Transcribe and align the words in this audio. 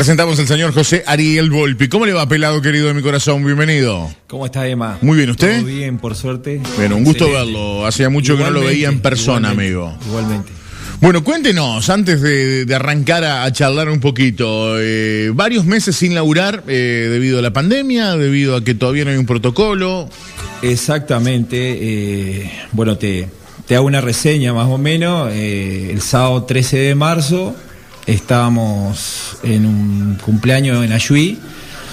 Presentamos 0.00 0.38
al 0.38 0.48
señor 0.48 0.72
José 0.72 1.04
Ariel 1.06 1.50
Volpi. 1.50 1.86
¿Cómo 1.86 2.06
le 2.06 2.14
va, 2.14 2.26
pelado 2.26 2.62
querido 2.62 2.88
de 2.88 2.94
mi 2.94 3.02
corazón? 3.02 3.44
Bienvenido. 3.44 4.10
¿Cómo 4.28 4.46
está, 4.46 4.66
Emma? 4.66 4.96
Muy 5.02 5.18
bien, 5.18 5.28
¿usted? 5.28 5.58
Todo 5.58 5.66
bien, 5.66 5.98
por 5.98 6.14
suerte. 6.14 6.58
Bueno, 6.78 6.96
un 6.96 7.04
gusto 7.04 7.30
verlo. 7.30 7.84
Hacía 7.84 8.08
mucho 8.08 8.34
que 8.34 8.44
no 8.44 8.50
lo 8.50 8.62
veía 8.62 8.88
en 8.88 9.00
persona, 9.00 9.50
amigo. 9.50 9.94
Igualmente. 10.06 10.52
Bueno, 11.02 11.22
cuéntenos, 11.22 11.90
antes 11.90 12.22
de, 12.22 12.66
arrancar 12.74 13.24
a, 13.24 13.52
charlar 13.52 13.90
un 13.90 14.00
poquito, 14.00 14.80
eh, 14.80 15.32
varios 15.34 15.66
meses 15.66 15.96
sin 15.96 16.14
laburar 16.14 16.64
eh, 16.66 17.08
debido 17.10 17.40
a 17.40 17.42
la 17.42 17.52
pandemia, 17.52 18.16
debido 18.16 18.56
a 18.56 18.64
que 18.64 18.74
todavía 18.74 19.04
no 19.04 19.10
hay 19.10 19.18
un 19.18 19.26
protocolo. 19.26 20.08
Exactamente. 20.62 21.58
Eh, 21.78 22.50
bueno, 22.72 22.96
te, 22.96 23.28
te 23.66 23.76
hago 23.76 23.84
una 23.84 24.00
reseña 24.00 24.54
más 24.54 24.68
o 24.68 24.78
menos. 24.78 25.30
el 25.30 26.00
sábado 26.00 26.44
13 26.44 26.78
de 26.78 26.94
marzo 26.94 27.54
estábamos 28.12 29.38
en 29.42 29.66
un 29.66 30.18
cumpleaños 30.24 30.84
en 30.84 30.92
Ayuí 30.92 31.38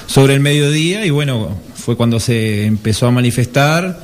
sobre 0.08 0.34
el 0.34 0.40
mediodía 0.40 1.06
y 1.06 1.10
bueno, 1.10 1.58
fue 1.76 1.96
cuando 1.96 2.20
se 2.20 2.66
empezó 2.66 3.08
a 3.08 3.12
manifestar 3.12 4.00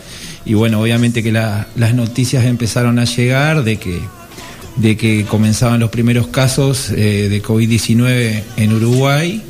y 0.45 0.53
bueno, 0.53 0.81
obviamente 0.81 1.23
que 1.23 1.31
las 1.31 1.93
noticias 1.93 2.45
empezaron 2.45 2.99
a 2.99 3.05
llegar 3.05 3.63
de 3.63 3.77
que 3.77 3.99
de 4.75 4.97
que 4.97 5.25
comenzaban 5.25 5.79
los 5.79 5.91
primeros 5.91 6.27
casos 6.27 6.89
eh, 6.89 7.27
de 7.29 7.43
COVID-19 7.43 8.41
en 8.57 8.73
Uruguay. 8.73 9.43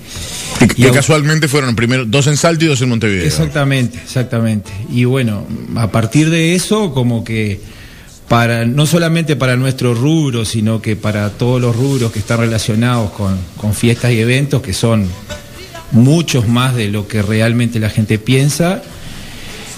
Y, 0.75 0.83
casualmente 0.91 1.47
fueron 1.47 1.75
primero 1.75 2.05
dos 2.05 2.27
en 2.27 2.37
Salto 2.37 2.65
y 2.65 2.67
dos 2.67 2.81
en 2.81 2.89
Montevideo. 2.89 3.25
Exactamente, 3.25 3.99
exactamente. 4.03 4.71
Y 4.91 5.05
bueno, 5.05 5.45
a 5.75 5.91
partir 5.91 6.29
de 6.29 6.55
eso, 6.55 6.93
como 6.93 7.23
que 7.23 7.59
no 8.65 8.87
solamente 8.87 9.35
para 9.35 9.55
nuestro 9.57 9.93
rubro, 9.93 10.43
sino 10.43 10.81
que 10.81 10.95
para 10.95 11.29
todos 11.29 11.61
los 11.61 11.75
rubros 11.75 12.11
que 12.11 12.17
están 12.17 12.39
relacionados 12.39 13.11
con, 13.11 13.73
fiestas 13.75 14.11
y 14.11 14.19
eventos, 14.19 14.63
que 14.63 14.73
son 14.73 15.07
muchos 15.91 16.47
más 16.47 16.75
de 16.75 16.89
lo 16.89 17.07
que 17.07 17.21
realmente 17.21 17.79
la 17.79 17.91
gente 17.91 18.17
piensa, 18.17 18.81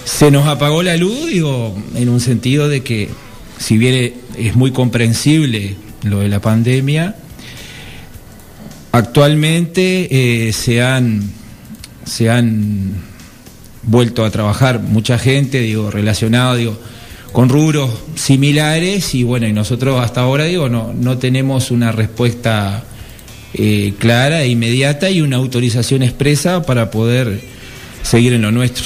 se 0.05 0.31
nos 0.31 0.47
apagó 0.47 0.83
la 0.83 0.95
luz, 0.95 1.27
digo, 1.27 1.75
en 1.95 2.07
un 2.07 2.21
sentido 2.21 2.69
de 2.69 2.81
que 2.81 3.09
si 3.57 3.77
bien 3.77 4.13
es 4.38 4.55
muy 4.55 4.71
comprensible 4.71 5.75
lo 6.03 6.19
de 6.19 6.30
la 6.30 6.39
pandemia, 6.39 7.15
actualmente 8.93 10.47
eh, 10.47 10.53
se, 10.53 10.81
han, 10.81 11.30
se 12.05 12.30
han 12.30 12.93
vuelto 13.83 14.23
a 14.23 14.31
trabajar 14.31 14.80
mucha 14.80 15.17
gente, 15.17 15.59
digo, 15.59 15.91
relacionada, 15.91 16.55
digo, 16.55 16.80
con 17.36 17.50
rubros 17.50 17.89
similares 18.16 19.14
y 19.14 19.23
bueno, 19.23 19.45
y 19.45 19.52
nosotros 19.52 20.00
hasta 20.00 20.22
ahora, 20.22 20.45
digo, 20.45 20.69
no, 20.69 20.94
no 20.94 21.17
tenemos 21.17 21.69
una 21.69 21.92
respuesta 21.92 22.86
eh, 23.53 23.94
clara 24.00 24.44
e 24.44 24.47
inmediata 24.47 25.09
y 25.09 25.19
una 25.19 25.36
autorización 25.36 26.02
expresa 26.02 26.66
para 26.66 26.89
poder 26.92 27.42
seguir 28.03 28.31
en 28.31 28.42
lo 28.42 28.53
nuestro. 28.53 28.86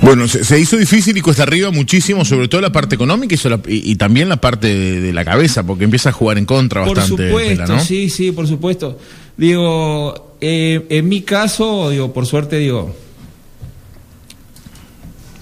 Bueno, 0.00 0.26
se, 0.28 0.58
hizo 0.58 0.78
difícil 0.78 1.18
y 1.18 1.20
cuesta 1.20 1.42
arriba 1.42 1.70
muchísimo, 1.70 2.24
sobre 2.24 2.48
todo 2.48 2.62
la 2.62 2.72
parte 2.72 2.94
económica 2.94 3.36
y, 3.66 3.96
también 3.96 4.30
la 4.30 4.38
parte 4.38 4.74
de, 4.74 5.12
la 5.12 5.26
cabeza, 5.26 5.62
porque 5.66 5.84
empieza 5.84 6.08
a 6.08 6.12
jugar 6.12 6.38
en 6.38 6.46
contra 6.46 6.80
bastante. 6.80 7.28
Por 7.30 7.42
supuesto, 7.42 7.80
sí, 7.80 8.08
sí, 8.08 8.32
por 8.32 8.48
supuesto. 8.48 8.98
Digo, 9.36 10.36
eh, 10.40 10.86
en 10.88 11.06
mi 11.06 11.20
caso, 11.20 11.90
digo, 11.90 12.14
por 12.14 12.24
suerte, 12.24 12.56
digo. 12.56 12.96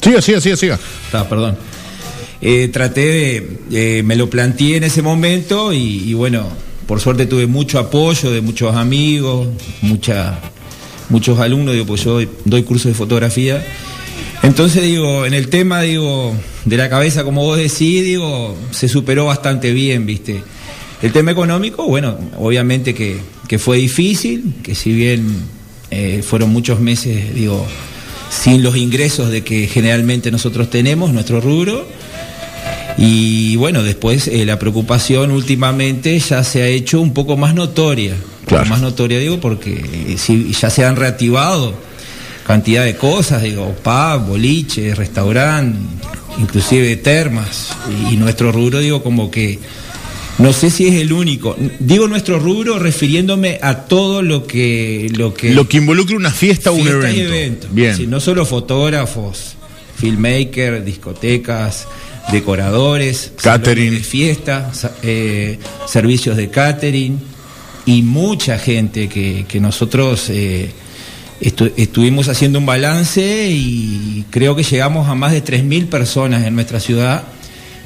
Siga, 0.02 0.20
siga, 0.20 0.40
siga, 0.40 0.56
siga. 0.56 0.80
Está, 1.06 1.28
perdón. 1.28 1.56
Eh, 2.40 2.68
traté 2.68 3.46
de, 3.70 4.02
me 4.04 4.16
lo 4.16 4.28
planteé 4.28 4.76
en 4.76 4.84
ese 4.84 5.02
momento 5.02 5.72
y, 5.72 6.12
bueno, 6.14 6.46
por 6.86 7.00
suerte 7.00 7.26
tuve 7.26 7.46
mucho 7.46 7.78
apoyo 7.78 8.30
de 8.30 8.40
muchos 8.40 8.76
amigos, 8.76 9.48
mucha, 9.82 10.38
muchos 11.08 11.38
alumnos, 11.38 11.74
digo, 11.74 11.86
pues 11.86 12.04
yo 12.04 12.20
doy 12.44 12.62
cursos 12.62 12.86
de 12.86 12.94
fotografía 12.94 13.64
entonces 14.46 14.84
digo, 14.84 15.26
en 15.26 15.34
el 15.34 15.48
tema 15.48 15.80
digo 15.82 16.32
de 16.64 16.76
la 16.76 16.88
cabeza, 16.88 17.24
como 17.24 17.42
vos 17.42 17.58
decís, 17.58 18.04
digo, 18.04 18.56
se 18.70 18.88
superó 18.88 19.26
bastante 19.26 19.72
bien, 19.72 20.06
¿viste? 20.06 20.40
El 21.02 21.12
tema 21.12 21.32
económico, 21.32 21.86
bueno, 21.88 22.16
obviamente 22.38 22.94
que, 22.94 23.18
fue 23.58 23.78
difícil, 23.78 24.54
que 24.62 24.76
si 24.76 24.92
bien 24.92 25.26
eh, 25.90 26.22
fueron 26.22 26.50
muchos 26.50 26.78
meses, 26.78 27.34
digo, 27.34 27.66
sin 28.30 28.62
los 28.62 28.76
ingresos 28.76 29.30
de 29.30 29.42
que 29.42 29.66
generalmente 29.66 30.30
nosotros 30.30 30.70
tenemos, 30.70 31.12
nuestro 31.12 31.40
rubro, 31.40 31.84
y 32.98 33.56
bueno, 33.56 33.82
después 33.82 34.26
eh, 34.28 34.46
la 34.46 34.58
preocupación 34.58 35.30
últimamente 35.30 36.18
ya 36.18 36.42
se 36.44 36.62
ha 36.62 36.66
hecho 36.66 37.00
un 37.00 37.12
poco 37.12 37.36
más 37.36 37.54
notoria. 37.54 38.14
Más 38.50 38.80
notoria, 38.80 39.18
digo, 39.18 39.40
porque 39.40 39.72
eh, 39.72 40.16
si 40.18 40.52
ya 40.52 40.70
se 40.70 40.84
han 40.84 40.96
reactivado 40.96 41.74
cantidad 42.46 42.84
de 42.84 42.96
cosas, 42.96 43.42
digo, 43.42 43.74
pub, 43.82 44.28
boliche, 44.28 44.94
restaurante, 44.94 45.78
inclusive 46.38 46.96
termas. 46.96 47.70
Y, 48.10 48.16
nuestro 48.16 48.52
rubro, 48.52 48.78
digo, 48.78 49.02
como 49.02 49.30
que 49.30 49.58
no 50.38 50.52
sé 50.52 50.70
si 50.70 50.86
es 50.86 50.94
el 50.94 51.12
único. 51.12 51.56
Digo 51.80 52.06
nuestro 52.06 52.38
rubro 52.38 52.78
refiriéndome 52.78 53.58
a 53.60 53.84
todo 53.84 54.22
lo 54.22 54.46
que 54.46 55.10
lo 55.14 55.34
que 55.34 55.52
lo 55.52 55.68
que 55.68 55.78
involucra 55.78 56.16
una 56.16 56.30
fiesta 56.30 56.70
o 56.70 56.74
un 56.74 56.86
evento. 56.86 57.66
Bien. 57.72 58.08
no 58.08 58.20
solo 58.20 58.46
fotógrafos, 58.46 59.56
filmmakers, 59.98 60.84
discotecas, 60.84 61.88
decoradores, 62.32 63.32
catering 63.40 63.94
de 63.94 64.00
fiesta, 64.00 64.72
eh, 65.02 65.58
servicios 65.86 66.36
de 66.36 66.50
catering 66.50 67.20
y 67.84 68.02
mucha 68.02 68.58
gente 68.58 69.08
que, 69.08 69.44
que 69.48 69.60
nosotros 69.60 70.28
eh, 70.30 70.70
estuvimos 71.40 72.28
haciendo 72.28 72.58
un 72.58 72.66
balance 72.66 73.48
y 73.50 74.24
creo 74.30 74.56
que 74.56 74.62
llegamos 74.62 75.08
a 75.08 75.14
más 75.14 75.32
de 75.32 75.44
3.000 75.44 75.88
personas 75.88 76.44
en 76.46 76.54
nuestra 76.54 76.80
ciudad 76.80 77.24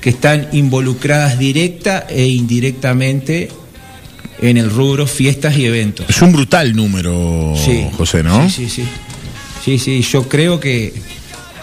que 0.01 0.11
están 0.11 0.49
involucradas 0.53 1.39
directa 1.39 2.07
e 2.09 2.27
indirectamente 2.27 3.51
en 4.41 4.57
el 4.57 4.71
rubro 4.71 5.07
fiestas 5.07 5.57
y 5.59 5.67
eventos. 5.67 6.07
Es 6.09 6.23
un 6.23 6.33
brutal 6.33 6.75
número, 6.75 7.55
José, 7.97 8.23
¿no? 8.23 8.49
Sí, 8.49 8.69
sí, 8.69 8.83
sí. 8.83 8.85
Sí, 9.63 9.79
sí, 9.79 10.01
yo 10.01 10.27
creo 10.27 10.59
que 10.59 10.95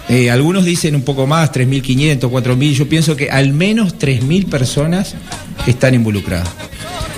eh, 0.10 0.32
algunos 0.32 0.66
dicen 0.66 0.96
un 0.96 1.04
poco 1.04 1.28
más, 1.28 1.52
3.500, 1.52 2.20
4.000, 2.20 2.72
yo 2.74 2.90
pienso 2.90 3.16
que 3.16 3.30
al 3.30 3.54
menos 3.54 3.98
3.000 3.98 4.50
personas 4.50 5.16
están 5.66 5.96
involucradas. 5.96 6.50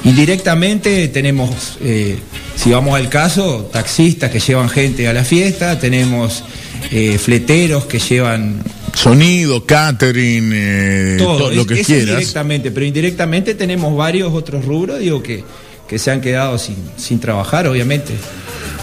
Indirectamente 0.03 1.07
tenemos 1.09 1.77
eh, 1.81 2.17
si 2.59 2.71
vamos 2.71 2.93
al 2.93 3.07
caso, 3.07 3.69
taxistas 3.71 4.29
que 4.31 4.41
llevan 4.41 4.67
gente 4.67 5.07
a 5.07 5.13
la 5.13 5.23
fiesta, 5.23 5.79
tenemos 5.79 6.43
eh, 6.91 7.17
fleteros 7.17 7.85
que 7.85 7.99
llevan 7.99 8.61
sonido, 8.93 9.65
catering, 9.65 10.51
eh, 10.53 11.15
todo, 11.17 11.51
lo 11.51 11.65
que 11.65 11.81
quieras. 11.81 12.17
Directamente, 12.17 12.71
pero 12.71 12.85
indirectamente 12.85 13.55
tenemos 13.55 13.95
varios 13.95 14.33
otros 14.33 14.65
rubros, 14.65 14.99
digo 14.99 15.23
que, 15.23 15.41
que 15.87 15.97
se 15.97 16.11
han 16.11 16.19
quedado 16.19 16.57
sin, 16.57 16.75
sin 16.97 17.21
trabajar, 17.21 17.65
obviamente. 17.65 18.11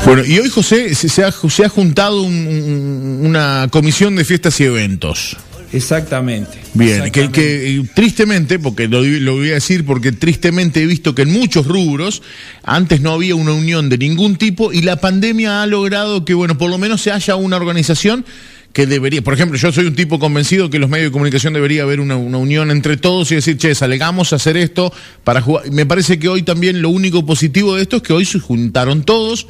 Bueno, 0.05 0.25
y 0.25 0.39
hoy 0.39 0.49
José 0.49 0.95
se 0.95 1.25
ha, 1.25 1.33
se 1.33 1.65
ha 1.65 1.69
juntado 1.69 2.23
una 2.23 3.69
comisión 3.71 4.15
de 4.17 4.25
fiestas 4.25 4.61
y 4.61 4.65
eventos. 4.65 5.37
Exactamente. 5.73 6.59
Bien, 6.75 7.11
Que, 7.11 7.84
tristemente, 7.95 8.59
porque 8.59 8.89
lo, 8.89 9.01
voy 9.35 9.51
a 9.51 9.55
decir, 9.55 9.85
porque 9.85 10.12
tristemente 10.12 10.83
he 10.83 10.87
visto 10.87 11.15
que 11.15 11.23
en 11.23 11.33
muchos 11.33 11.67
rubros 11.67 12.23
antes 12.62 13.01
no 13.01 13.12
había 13.12 13.35
una 13.35 13.53
unión 13.53 13.89
de 13.89 13.99
ningún 13.99 14.37
tipo 14.37 14.73
y 14.73 14.83
la 14.83 14.97
pandemia 14.97 15.62
ha 15.62 15.67
logrado 15.67 16.25
que, 16.25 16.35
bueno, 16.35 16.56
por 16.56 16.71
lo 16.71 16.79
menos 16.79 17.03
se 17.03 17.11
haya 17.11 17.37
una 17.37 17.56
organización 17.56 18.25
que 18.73 18.87
debería, 18.87 19.23
por 19.23 19.33
ejemplo, 19.33 19.59
yo 19.59 19.73
soy 19.73 19.87
un 19.87 19.95
tipo 19.95 20.19
convencido 20.19 20.69
que 20.69 20.79
los 20.79 20.91
medios 20.91 21.09
de 21.09 21.12
comunicación 21.12 21.55
debería 21.55 21.83
haber 21.83 21.99
una, 21.99 22.17
una, 22.17 22.37
unión 22.37 22.71
entre 22.71 22.99
todos 22.99 23.33
y 23.33 23.37
decir, 23.37 23.56
che, 23.56 23.75
salgamos 23.75 24.33
a 24.33 24.37
hacer 24.37 24.59
esto 24.59 24.93
para 25.25 25.41
jugar. 25.41 25.71
Me 25.71 25.87
parece 25.87 26.19
que 26.19 26.29
hoy 26.29 26.43
también 26.43 26.83
lo 26.83 26.91
único 26.91 27.25
positivo 27.25 27.75
de 27.75 27.83
esto 27.83 27.97
es 27.97 28.03
que 28.03 28.12
hoy 28.12 28.27
se 28.27 28.39
juntaron 28.39 29.03
todos 29.03 29.47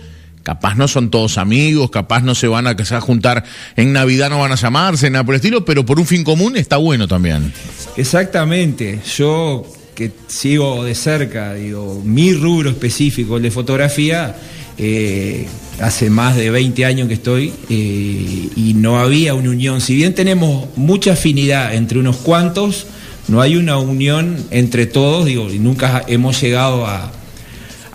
Capaz 0.46 0.76
no 0.76 0.86
son 0.86 1.10
todos 1.10 1.38
amigos, 1.38 1.90
capaz 1.90 2.20
no 2.20 2.36
se 2.36 2.46
van 2.46 2.68
a, 2.68 2.70
a 2.70 3.00
juntar 3.00 3.42
en 3.74 3.92
Navidad, 3.92 4.30
no 4.30 4.38
van 4.38 4.52
a 4.52 4.54
llamarse, 4.54 5.10
nada 5.10 5.24
por 5.24 5.34
el 5.34 5.40
estilo, 5.40 5.64
pero 5.64 5.84
por 5.84 5.98
un 5.98 6.06
fin 6.06 6.22
común 6.22 6.56
está 6.56 6.76
bueno 6.76 7.08
también. 7.08 7.52
Exactamente. 7.96 9.00
Yo 9.16 9.66
que 9.96 10.12
sigo 10.28 10.84
de 10.84 10.94
cerca, 10.94 11.54
digo, 11.54 12.00
mi 12.04 12.32
rubro 12.32 12.70
específico, 12.70 13.38
el 13.38 13.42
de 13.42 13.50
fotografía, 13.50 14.36
eh, 14.78 15.48
hace 15.80 16.10
más 16.10 16.36
de 16.36 16.48
20 16.48 16.84
años 16.84 17.08
que 17.08 17.14
estoy 17.14 17.52
eh, 17.68 18.48
y 18.54 18.74
no 18.76 19.00
había 19.00 19.34
una 19.34 19.50
unión. 19.50 19.80
Si 19.80 19.96
bien 19.96 20.14
tenemos 20.14 20.68
mucha 20.76 21.14
afinidad 21.14 21.74
entre 21.74 21.98
unos 21.98 22.18
cuantos, 22.18 22.86
no 23.26 23.40
hay 23.40 23.56
una 23.56 23.78
unión 23.78 24.36
entre 24.52 24.86
todos, 24.86 25.26
digo, 25.26 25.52
y 25.52 25.58
nunca 25.58 26.04
hemos 26.06 26.40
llegado 26.40 26.86
a, 26.86 27.10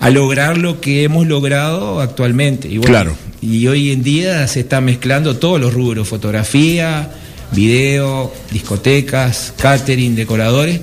a 0.01 0.09
lograr 0.09 0.57
lo 0.57 0.81
que 0.81 1.03
hemos 1.03 1.27
logrado 1.27 2.01
actualmente. 2.01 2.68
Y 2.68 2.80
claro. 2.80 3.15
Y 3.39 3.68
hoy 3.68 3.92
en 3.92 4.03
día 4.03 4.48
se 4.48 4.62
está 4.62 4.81
mezclando 4.81 5.38
todos 5.38 5.62
los 5.62 5.74
rubros, 5.74 6.07
fotografía, 6.07 7.12
video, 7.51 8.33
discotecas, 8.51 9.53
catering, 9.57 10.15
decoradores. 10.15 10.80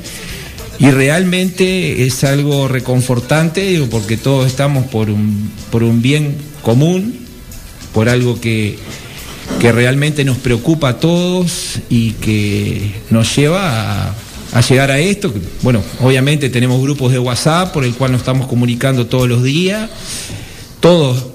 Y 0.79 0.91
realmente 0.93 2.07
es 2.07 2.23
algo 2.23 2.69
reconfortante, 2.69 3.63
digo, 3.63 3.89
porque 3.91 4.17
todos 4.17 4.47
estamos 4.47 4.87
por 4.87 5.11
un, 5.11 5.51
por 5.73 5.83
un 5.83 6.01
bien 6.01 6.37
común, 6.63 7.19
por 7.93 8.09
algo 8.09 8.41
que, 8.41 8.79
que 9.59 9.73
realmente 9.73 10.25
nos 10.25 10.39
preocupa 10.39 10.91
a 10.91 11.01
todos 11.01 11.81
y 11.91 12.13
que 12.13 12.93
nos 13.11 13.35
lleva 13.35 14.11
a, 14.11 14.15
a 14.53 14.61
llegar 14.61 14.91
a 14.91 14.99
esto. 14.99 15.33
Bueno, 15.63 15.83
obviamente 16.01 16.51
tenemos 16.51 16.81
grupos 16.81 17.13
de 17.13 17.19
WhatsApp 17.19 17.73
por 17.73 17.85
el 17.85 17.95
cual 17.95 18.13
nos 18.13 18.21
estamos 18.23 18.47
comunicando 18.47 19.07
todos 19.07 19.29
los 19.29 19.43
días. 19.43 19.91
Todos, 20.81 21.27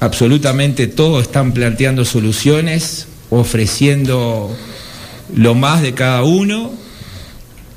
absolutamente 0.00 0.86
todos 0.86 1.22
están 1.22 1.52
planteando 1.52 2.04
soluciones, 2.04 3.06
ofreciendo 3.30 4.54
lo 5.34 5.54
más 5.54 5.82
de 5.82 5.94
cada 5.94 6.22
uno, 6.22 6.72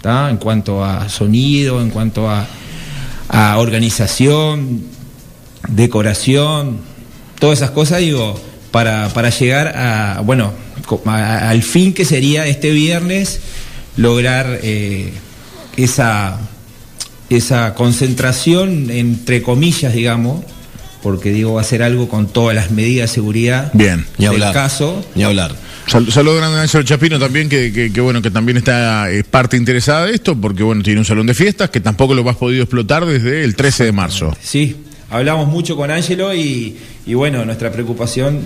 en 0.04 0.38
cuanto 0.38 0.84
a 0.84 1.08
sonido, 1.08 1.82
en 1.82 1.90
cuanto 1.90 2.30
a, 2.30 2.46
a 3.30 3.58
organización, 3.58 4.84
decoración, 5.70 6.80
todas 7.40 7.60
esas 7.60 7.72
cosas, 7.72 8.00
digo, 8.00 8.40
para, 8.72 9.10
para 9.10 9.30
llegar 9.30 9.68
a, 9.78 10.22
bueno, 10.22 10.52
al 11.06 11.64
fin 11.64 11.94
que 11.94 12.04
sería 12.04 12.48
este 12.48 12.72
viernes 12.72 13.40
lograr 13.98 14.60
eh, 14.64 15.12
esa, 15.78 16.40
esa 17.30 17.74
concentración, 17.76 18.90
entre 18.90 19.42
comillas, 19.42 19.94
digamos, 19.94 20.44
porque 21.02 21.32
digo, 21.32 21.54
va 21.54 21.62
a 21.62 21.66
ser 21.66 21.84
algo 21.84 22.08
con 22.08 22.28
todas 22.28 22.56
las 22.56 22.72
medidas 22.72 23.10
de 23.10 23.16
seguridad 23.16 23.72
Bien, 23.74 24.06
ni 24.18 24.28
del 24.28 24.52
caso. 24.54 25.06
Ni 25.16 25.24
hablar. 25.24 25.54
Saludos 25.86 26.38
grande 26.38 26.60
a 26.60 26.62
Ángel 26.62 26.86
Chapino 26.86 27.20
también, 27.20 27.50
que, 27.50 27.92
bueno, 28.00 28.22
que 28.22 28.32
también 28.32 28.58
está 28.58 29.12
es 29.12 29.26
parte 29.26 29.58
interesada 29.58 30.06
de 30.06 30.14
esto, 30.14 30.36
porque 30.36 30.64
bueno, 30.64 30.82
tiene 30.82 31.00
un 31.00 31.06
salón 31.06 31.28
de 31.28 31.34
fiestas 31.34 31.70
que 31.70 31.82
tampoco 31.82 32.14
lo 32.14 32.28
has 32.30 32.38
podido 32.38 32.64
explotar 32.64 33.06
desde 33.06 33.44
el 33.44 33.56
13 33.56 33.84
de 33.84 33.92
marzo. 33.92 34.36
Sí, 34.42 34.78
hablamos 35.10 35.50
mucho 35.50 35.76
con 35.76 35.92
Ángelo 35.92 36.34
y, 36.34 36.78
bueno, 37.06 37.44
nuestra 37.44 37.70
preocupación 37.72 38.40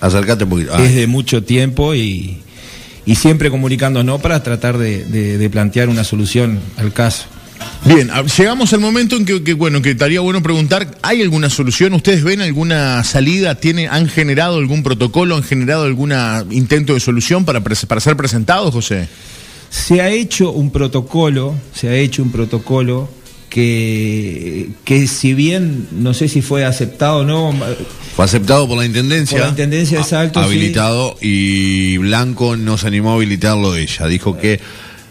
Acercate 0.00 0.44
un 0.44 0.50
poquito. 0.50 0.76
es 0.78 0.94
de 0.94 1.06
mucho 1.08 1.42
tiempo 1.42 1.94
y, 1.94 2.38
y 3.06 3.14
siempre 3.14 3.50
comunicándonos 3.50 4.20
para 4.20 4.42
tratar 4.42 4.76
de, 4.76 5.48
plantear 5.50 5.88
una 5.88 6.04
solución 6.04 6.60
al 6.76 6.92
caso. 6.92 7.26
Bien, 7.84 8.10
ah, 8.12 8.22
llegamos 8.22 8.72
al 8.72 8.80
momento 8.80 9.16
en 9.16 9.24
que, 9.24 9.54
bueno, 9.54 9.80
que 9.80 9.92
estaría 9.92 10.20
bueno 10.20 10.42
preguntar, 10.42 10.98
¿hay 11.02 11.22
alguna 11.22 11.48
solución? 11.48 11.94
¿Ustedes 11.94 12.24
ven 12.24 12.40
alguna 12.40 13.02
salida? 13.04 13.54
¿Tiene, 13.54 13.88
¿Han 13.88 14.08
generado 14.08 14.58
algún 14.58 14.82
protocolo? 14.82 15.36
¿Han 15.36 15.44
generado 15.44 15.84
algún 15.84 16.12
intento 16.50 16.94
de 16.94 17.00
solución 17.00 17.44
para, 17.44 17.60
para 17.62 18.00
ser 18.00 18.16
presentados, 18.16 18.74
José? 18.74 19.08
Se 19.70 20.00
ha 20.00 20.10
hecho 20.10 20.50
un 20.50 20.70
protocolo, 20.70 21.54
se 21.72 21.88
ha 21.88 21.94
hecho 21.94 22.22
un 22.22 22.32
protocolo 22.32 23.08
que, 23.56 24.68
que 24.84 25.06
si 25.06 25.32
bien 25.32 25.88
no 25.90 26.12
sé 26.12 26.28
si 26.28 26.42
fue 26.42 26.66
aceptado 26.66 27.20
o 27.20 27.24
no. 27.24 27.54
Fue 28.14 28.26
aceptado 28.26 28.68
por 28.68 28.76
la 28.76 28.84
Intendencia. 28.84 29.38
Por 29.38 29.46
la 29.46 29.50
Intendencia, 29.50 29.98
exacto. 29.98 30.40
Habilitado 30.40 31.16
y 31.22 31.96
Blanco 31.96 32.58
no 32.58 32.76
se 32.76 32.86
animó 32.86 33.12
a 33.12 33.14
habilitarlo 33.14 33.74
ella. 33.74 34.08
Dijo 34.08 34.36
que 34.36 34.60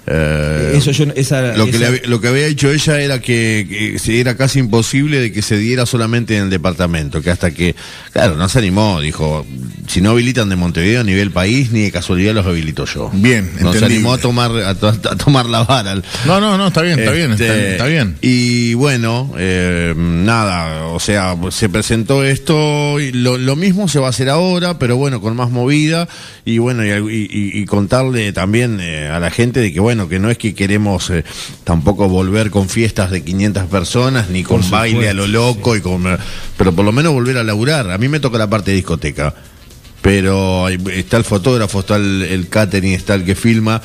eh, 0.07 0.73
Eso 0.75 0.91
yo, 0.91 1.05
lo, 1.05 1.65
que 1.65 2.01
lo 2.05 2.21
que 2.21 2.27
había 2.27 2.45
dicho 2.45 2.69
ella 2.69 2.99
era 2.99 3.19
que, 3.19 3.97
era 4.07 4.37
casi 4.37 4.59
imposible 4.59 5.19
de 5.19 5.31
que 5.31 5.41
se 5.41 5.57
diera 5.57 5.85
solamente 5.85 6.37
en 6.37 6.43
el 6.43 6.49
departamento, 6.49 7.21
que 7.21 7.31
hasta 7.31 7.51
que, 7.51 7.75
claro, 8.13 8.35
no 8.35 8.47
se 8.47 8.59
animó, 8.59 9.01
dijo, 9.01 9.45
si 9.87 10.01
no 10.01 10.11
habilitan 10.11 10.49
de 10.49 10.55
Montevideo 10.55 11.01
a 11.01 11.03
nivel 11.03 11.31
país, 11.31 11.71
ni 11.71 11.81
de 11.81 11.91
casualidad 11.91 12.35
los 12.35 12.45
habilito 12.45 12.85
yo. 12.85 13.09
Bien, 13.13 13.49
No 13.59 13.73
se 13.73 13.83
animó 13.83 14.13
a 14.13 14.19
tomar, 14.19 14.51
a, 14.51 14.75
tomar 14.75 15.47
la 15.47 15.63
vara. 15.63 15.95
No, 16.25 16.39
no, 16.39 16.57
no, 16.57 16.67
está 16.67 16.81
bien, 16.83 16.99
está 16.99 17.11
bien, 17.11 17.31
está, 17.31 17.85
bien. 17.85 18.17
Y 18.21 18.75
bueno, 18.75 19.33
eh, 19.37 19.93
nada, 19.97 20.85
o 20.87 20.99
sea, 20.99 21.35
se 21.49 21.67
presentó 21.69 22.23
esto, 22.23 22.99
y 22.99 23.11
lo, 23.11 23.55
mismo 23.55 23.87
se 23.87 23.99
va 23.99 24.07
a 24.07 24.09
hacer 24.09 24.29
ahora, 24.29 24.77
pero 24.77 24.97
bueno, 24.97 25.21
con 25.21 25.35
más 25.35 25.49
movida, 25.49 26.07
y 26.43 26.59
bueno, 26.59 26.83
y, 26.85 27.65
contarle 27.65 28.31
también 28.33 28.79
eh, 28.79 29.07
a 29.07 29.19
la 29.19 29.31
gente 29.31 29.59
de 29.59 29.73
que, 29.73 29.79
bueno, 29.79 29.94
que 30.07 30.19
no 30.19 30.30
es 30.30 30.38
que 30.38 30.53
queremos 30.53 31.09
eh, 31.09 31.24
tampoco 31.63 32.07
volver 32.07 32.51
con 32.51 32.69
fiestas 32.69 33.12
de 33.12 33.24
500 33.24 33.63
personas, 33.65 34.30
ni 34.30 34.44
con 34.44 34.69
baile 34.69 35.09
a 35.09 35.13
lo 35.13 35.27
loco, 35.27 35.75
y 35.75 35.81
con, 35.81 36.03
pero 36.57 36.74
por 36.74 36.86
lo 36.86 36.92
menos 36.92 37.13
volver 37.13 37.38
a 37.38 37.44
laburar. 37.44 37.92
A 37.92 37.97
mí 37.97 38.07
me 38.07 38.19
toca 38.19 38.38
la 38.38 38.50
parte 38.50 38.71
de 38.71 38.77
discoteca, 38.77 39.33
pero 40.01 40.68
está 40.68 41.18
el 41.18 41.24
fotógrafo, 41.24 41.80
está 41.80 41.95
el, 41.95 42.47
catering, 42.50 42.94
está 42.94 43.15
el 43.15 43.24
que 43.24 43.36
filma. 43.36 43.81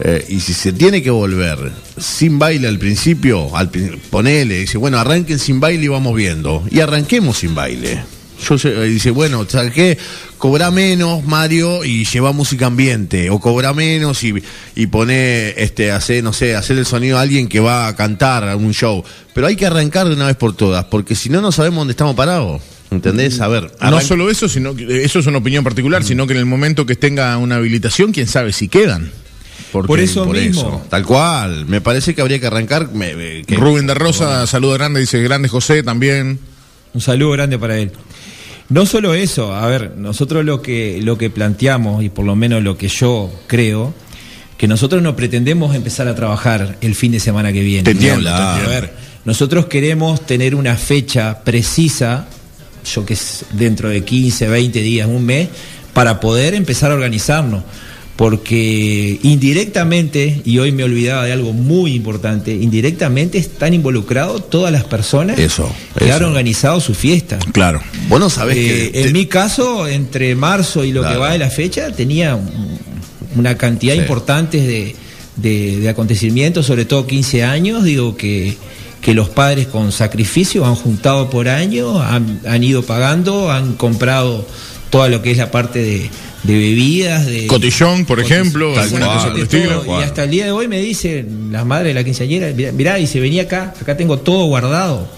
Eh, 0.00 0.26
y 0.28 0.40
si 0.40 0.54
se 0.54 0.72
tiene 0.72 1.02
que 1.02 1.10
volver 1.10 1.70
sin 1.96 2.38
baile 2.38 2.66
al 2.66 2.78
principio, 2.78 3.56
al, 3.56 3.70
ponele, 4.10 4.58
dice, 4.58 4.76
bueno, 4.76 4.98
arranquen 4.98 5.38
sin 5.38 5.60
baile 5.60 5.84
y 5.84 5.88
vamos 5.88 6.14
viendo. 6.16 6.64
Y 6.70 6.80
arranquemos 6.80 7.38
sin 7.38 7.54
baile. 7.54 8.02
Yo 8.48 8.82
dice, 8.82 9.10
bueno, 9.10 9.46
¿sabes 9.48 9.72
qué? 9.72 9.98
Cobra 10.38 10.70
menos, 10.70 11.24
Mario, 11.24 11.84
y 11.84 12.04
lleva 12.04 12.32
música 12.32 12.66
ambiente. 12.66 13.30
O 13.30 13.40
cobra 13.40 13.72
menos 13.72 14.22
y, 14.24 14.34
y 14.74 14.86
pone, 14.86 15.54
este, 15.56 15.90
hacer, 15.90 16.22
no 16.22 16.32
sé, 16.32 16.54
hacer 16.54 16.78
el 16.78 16.86
sonido 16.86 17.18
a 17.18 17.22
alguien 17.22 17.48
que 17.48 17.60
va 17.60 17.88
a 17.88 17.96
cantar 17.96 18.48
a 18.48 18.56
un 18.56 18.72
show. 18.72 19.02
Pero 19.32 19.46
hay 19.46 19.56
que 19.56 19.66
arrancar 19.66 20.08
de 20.08 20.14
una 20.14 20.26
vez 20.26 20.36
por 20.36 20.54
todas, 20.54 20.84
porque 20.84 21.14
si 21.14 21.28
no, 21.28 21.40
no 21.40 21.50
sabemos 21.52 21.78
dónde 21.78 21.92
estamos 21.92 22.14
parados. 22.14 22.62
¿Entendés? 22.90 23.40
A 23.40 23.48
ver. 23.48 23.70
No 23.80 24.00
solo 24.00 24.30
eso, 24.30 24.48
sino 24.48 24.74
que 24.74 25.04
eso 25.04 25.18
es 25.18 25.26
una 25.26 25.38
opinión 25.38 25.64
particular, 25.64 26.02
mm. 26.02 26.06
sino 26.06 26.26
que 26.26 26.34
en 26.34 26.40
el 26.40 26.46
momento 26.46 26.86
que 26.86 26.96
tenga 26.96 27.36
una 27.38 27.56
habilitación, 27.56 28.12
quién 28.12 28.26
sabe 28.26 28.52
si 28.52 28.68
quedan. 28.68 29.10
por 29.72 30.00
eso 30.00 30.26
mismo. 30.26 30.84
tal 30.88 31.04
cual. 31.04 31.66
Me 31.66 31.80
parece 31.80 32.14
que 32.14 32.20
habría 32.20 32.38
que 32.38 32.46
arrancar. 32.46 32.88
Rubén 33.48 33.86
de 33.86 33.94
Rosa, 33.94 34.46
saludo 34.46 34.74
grande, 34.74 35.00
dice 35.00 35.22
grande 35.22 35.48
José 35.48 35.82
también. 35.82 36.38
Un 36.92 37.00
saludo 37.00 37.32
grande 37.32 37.58
para 37.58 37.78
él. 37.78 37.90
No 38.68 38.86
solo 38.86 39.14
eso, 39.14 39.54
a 39.54 39.66
ver, 39.66 39.92
nosotros 39.96 40.44
lo 40.44 40.62
que, 40.62 41.00
lo 41.02 41.18
que 41.18 41.30
planteamos, 41.30 42.02
y 42.02 42.08
por 42.08 42.24
lo 42.24 42.34
menos 42.34 42.62
lo 42.62 42.78
que 42.78 42.88
yo 42.88 43.30
creo, 43.46 43.94
que 44.56 44.66
nosotros 44.68 45.02
no 45.02 45.16
pretendemos 45.16 45.74
empezar 45.74 46.08
a 46.08 46.14
trabajar 46.14 46.78
el 46.80 46.94
fin 46.94 47.12
de 47.12 47.20
semana 47.20 47.52
que 47.52 47.60
viene. 47.60 47.84
Te 47.84 47.90
entiendo, 47.90 48.30
A 48.30 48.58
ver, 48.66 48.94
nosotros 49.24 49.66
queremos 49.66 50.24
tener 50.24 50.54
una 50.54 50.76
fecha 50.76 51.42
precisa, 51.44 52.26
yo 52.94 53.04
que 53.04 53.14
es 53.14 53.44
dentro 53.52 53.88
de 53.88 54.04
15, 54.04 54.48
20 54.48 54.80
días, 54.80 55.08
un 55.08 55.24
mes, 55.24 55.48
para 55.92 56.20
poder 56.20 56.54
empezar 56.54 56.90
a 56.90 56.94
organizarnos 56.94 57.62
porque 58.16 59.18
indirectamente, 59.22 60.40
y 60.44 60.58
hoy 60.58 60.70
me 60.70 60.84
olvidaba 60.84 61.24
de 61.24 61.32
algo 61.32 61.52
muy 61.52 61.94
importante, 61.94 62.52
indirectamente 62.54 63.38
están 63.38 63.74
involucrados 63.74 64.48
todas 64.50 64.72
las 64.72 64.84
personas 64.84 65.36
que 65.98 66.12
han 66.12 66.22
organizado 66.22 66.80
su 66.80 66.94
fiesta. 66.94 67.38
Claro. 67.52 67.82
Bueno, 68.08 68.30
sabes 68.30 68.56
que. 68.56 68.86
Eh, 68.86 68.90
en 69.06 69.12
mi 69.12 69.26
caso, 69.26 69.88
entre 69.88 70.34
marzo 70.36 70.84
y 70.84 70.92
lo 70.92 71.02
que 71.02 71.16
va 71.16 71.32
de 71.32 71.38
la 71.38 71.50
fecha, 71.50 71.90
tenía 71.90 72.38
una 73.36 73.56
cantidad 73.56 73.94
importante 73.94 74.94
de, 75.36 75.88
acontecimientos, 75.88 76.66
sobre 76.66 76.84
todo 76.84 77.06
15 77.06 77.44
años, 77.44 77.84
digo 77.84 78.16
que 78.16 78.56
que 79.00 79.12
los 79.12 79.28
padres 79.28 79.66
con 79.66 79.92
sacrificio 79.92 80.64
han 80.64 80.76
juntado 80.76 81.28
por 81.28 81.50
años, 81.50 82.00
han 82.00 82.64
ido 82.64 82.84
pagando, 82.84 83.52
han 83.52 83.74
comprado 83.74 84.46
toda 84.88 85.08
lo 85.08 85.20
que 85.20 85.30
es 85.30 85.36
la 85.36 85.50
parte 85.50 85.80
de, 85.80 86.10
de 86.44 86.52
bebidas, 86.52 87.26
de... 87.26 87.46
Cotillón, 87.46 88.04
por 88.04 88.20
ejemplo, 88.20 88.74
Y 88.74 90.02
hasta 90.02 90.24
el 90.24 90.30
día 90.30 90.44
de 90.44 90.52
hoy 90.52 90.68
me 90.68 90.78
dicen 90.78 91.48
las 91.50 91.64
madres 91.64 91.88
de 91.88 91.94
la 91.94 92.04
quinceañera, 92.04 92.52
mirá, 92.72 92.98
y 92.98 93.06
se 93.06 93.18
venía 93.18 93.42
acá, 93.42 93.74
acá 93.80 93.96
tengo 93.96 94.18
todo 94.18 94.44
guardado. 94.44 95.08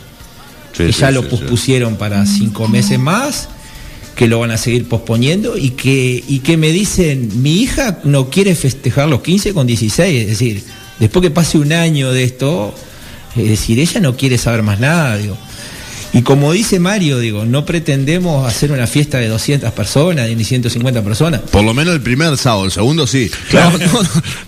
y 0.79 0.91
ya 0.93 1.11
lo 1.11 1.29
pospusieron 1.29 1.97
para 1.97 2.25
cinco 2.27 2.69
meses 2.69 2.99
más, 2.99 3.49
que 4.15 4.29
lo 4.29 4.39
van 4.39 4.53
a 4.53 4.57
seguir 4.57 4.89
posponiendo 4.89 5.59
y 5.59 5.71
que, 5.71 6.23
y 6.27 6.39
que 6.39 6.57
me 6.57 6.71
dicen, 6.71 7.43
mi 7.43 7.61
hija 7.61 7.99
no 8.05 8.31
quiere 8.31 8.55
festejar 8.55 9.09
los 9.09 9.21
15 9.21 9.53
con 9.53 9.67
16, 9.67 10.23
es 10.23 10.29
decir, 10.29 10.63
después 11.01 11.23
que 11.23 11.31
pase 11.31 11.59
un 11.59 11.73
año 11.73 12.13
de 12.13 12.23
esto, 12.23 12.73
es 13.35 13.49
decir, 13.49 13.81
ella 13.81 14.01
no 14.01 14.17
quiere 14.17 14.39
saber 14.39 14.63
más 14.63 14.79
nada, 14.79 15.19
digo. 15.19 15.37
Y 16.17 16.23
como 16.23 16.51
dice 16.51 16.81
Mario, 16.81 17.19
digo, 17.19 17.45
no 17.45 17.67
pretendemos 17.67 18.49
hacer 18.49 18.73
una 18.73 18.87
fiesta 18.87 19.19
de 19.19 19.29
200 19.29 19.71
personas 19.73 20.31
ni 20.31 20.45
150 20.45 21.03
personas. 21.03 21.43
Por 21.43 21.63
lo 21.63 21.75
menos 21.75 21.95
el 21.95 22.01
primer 22.01 22.39
sábado, 22.39 22.65
el 22.65 22.71
segundo 22.71 23.07
sí. 23.07 23.31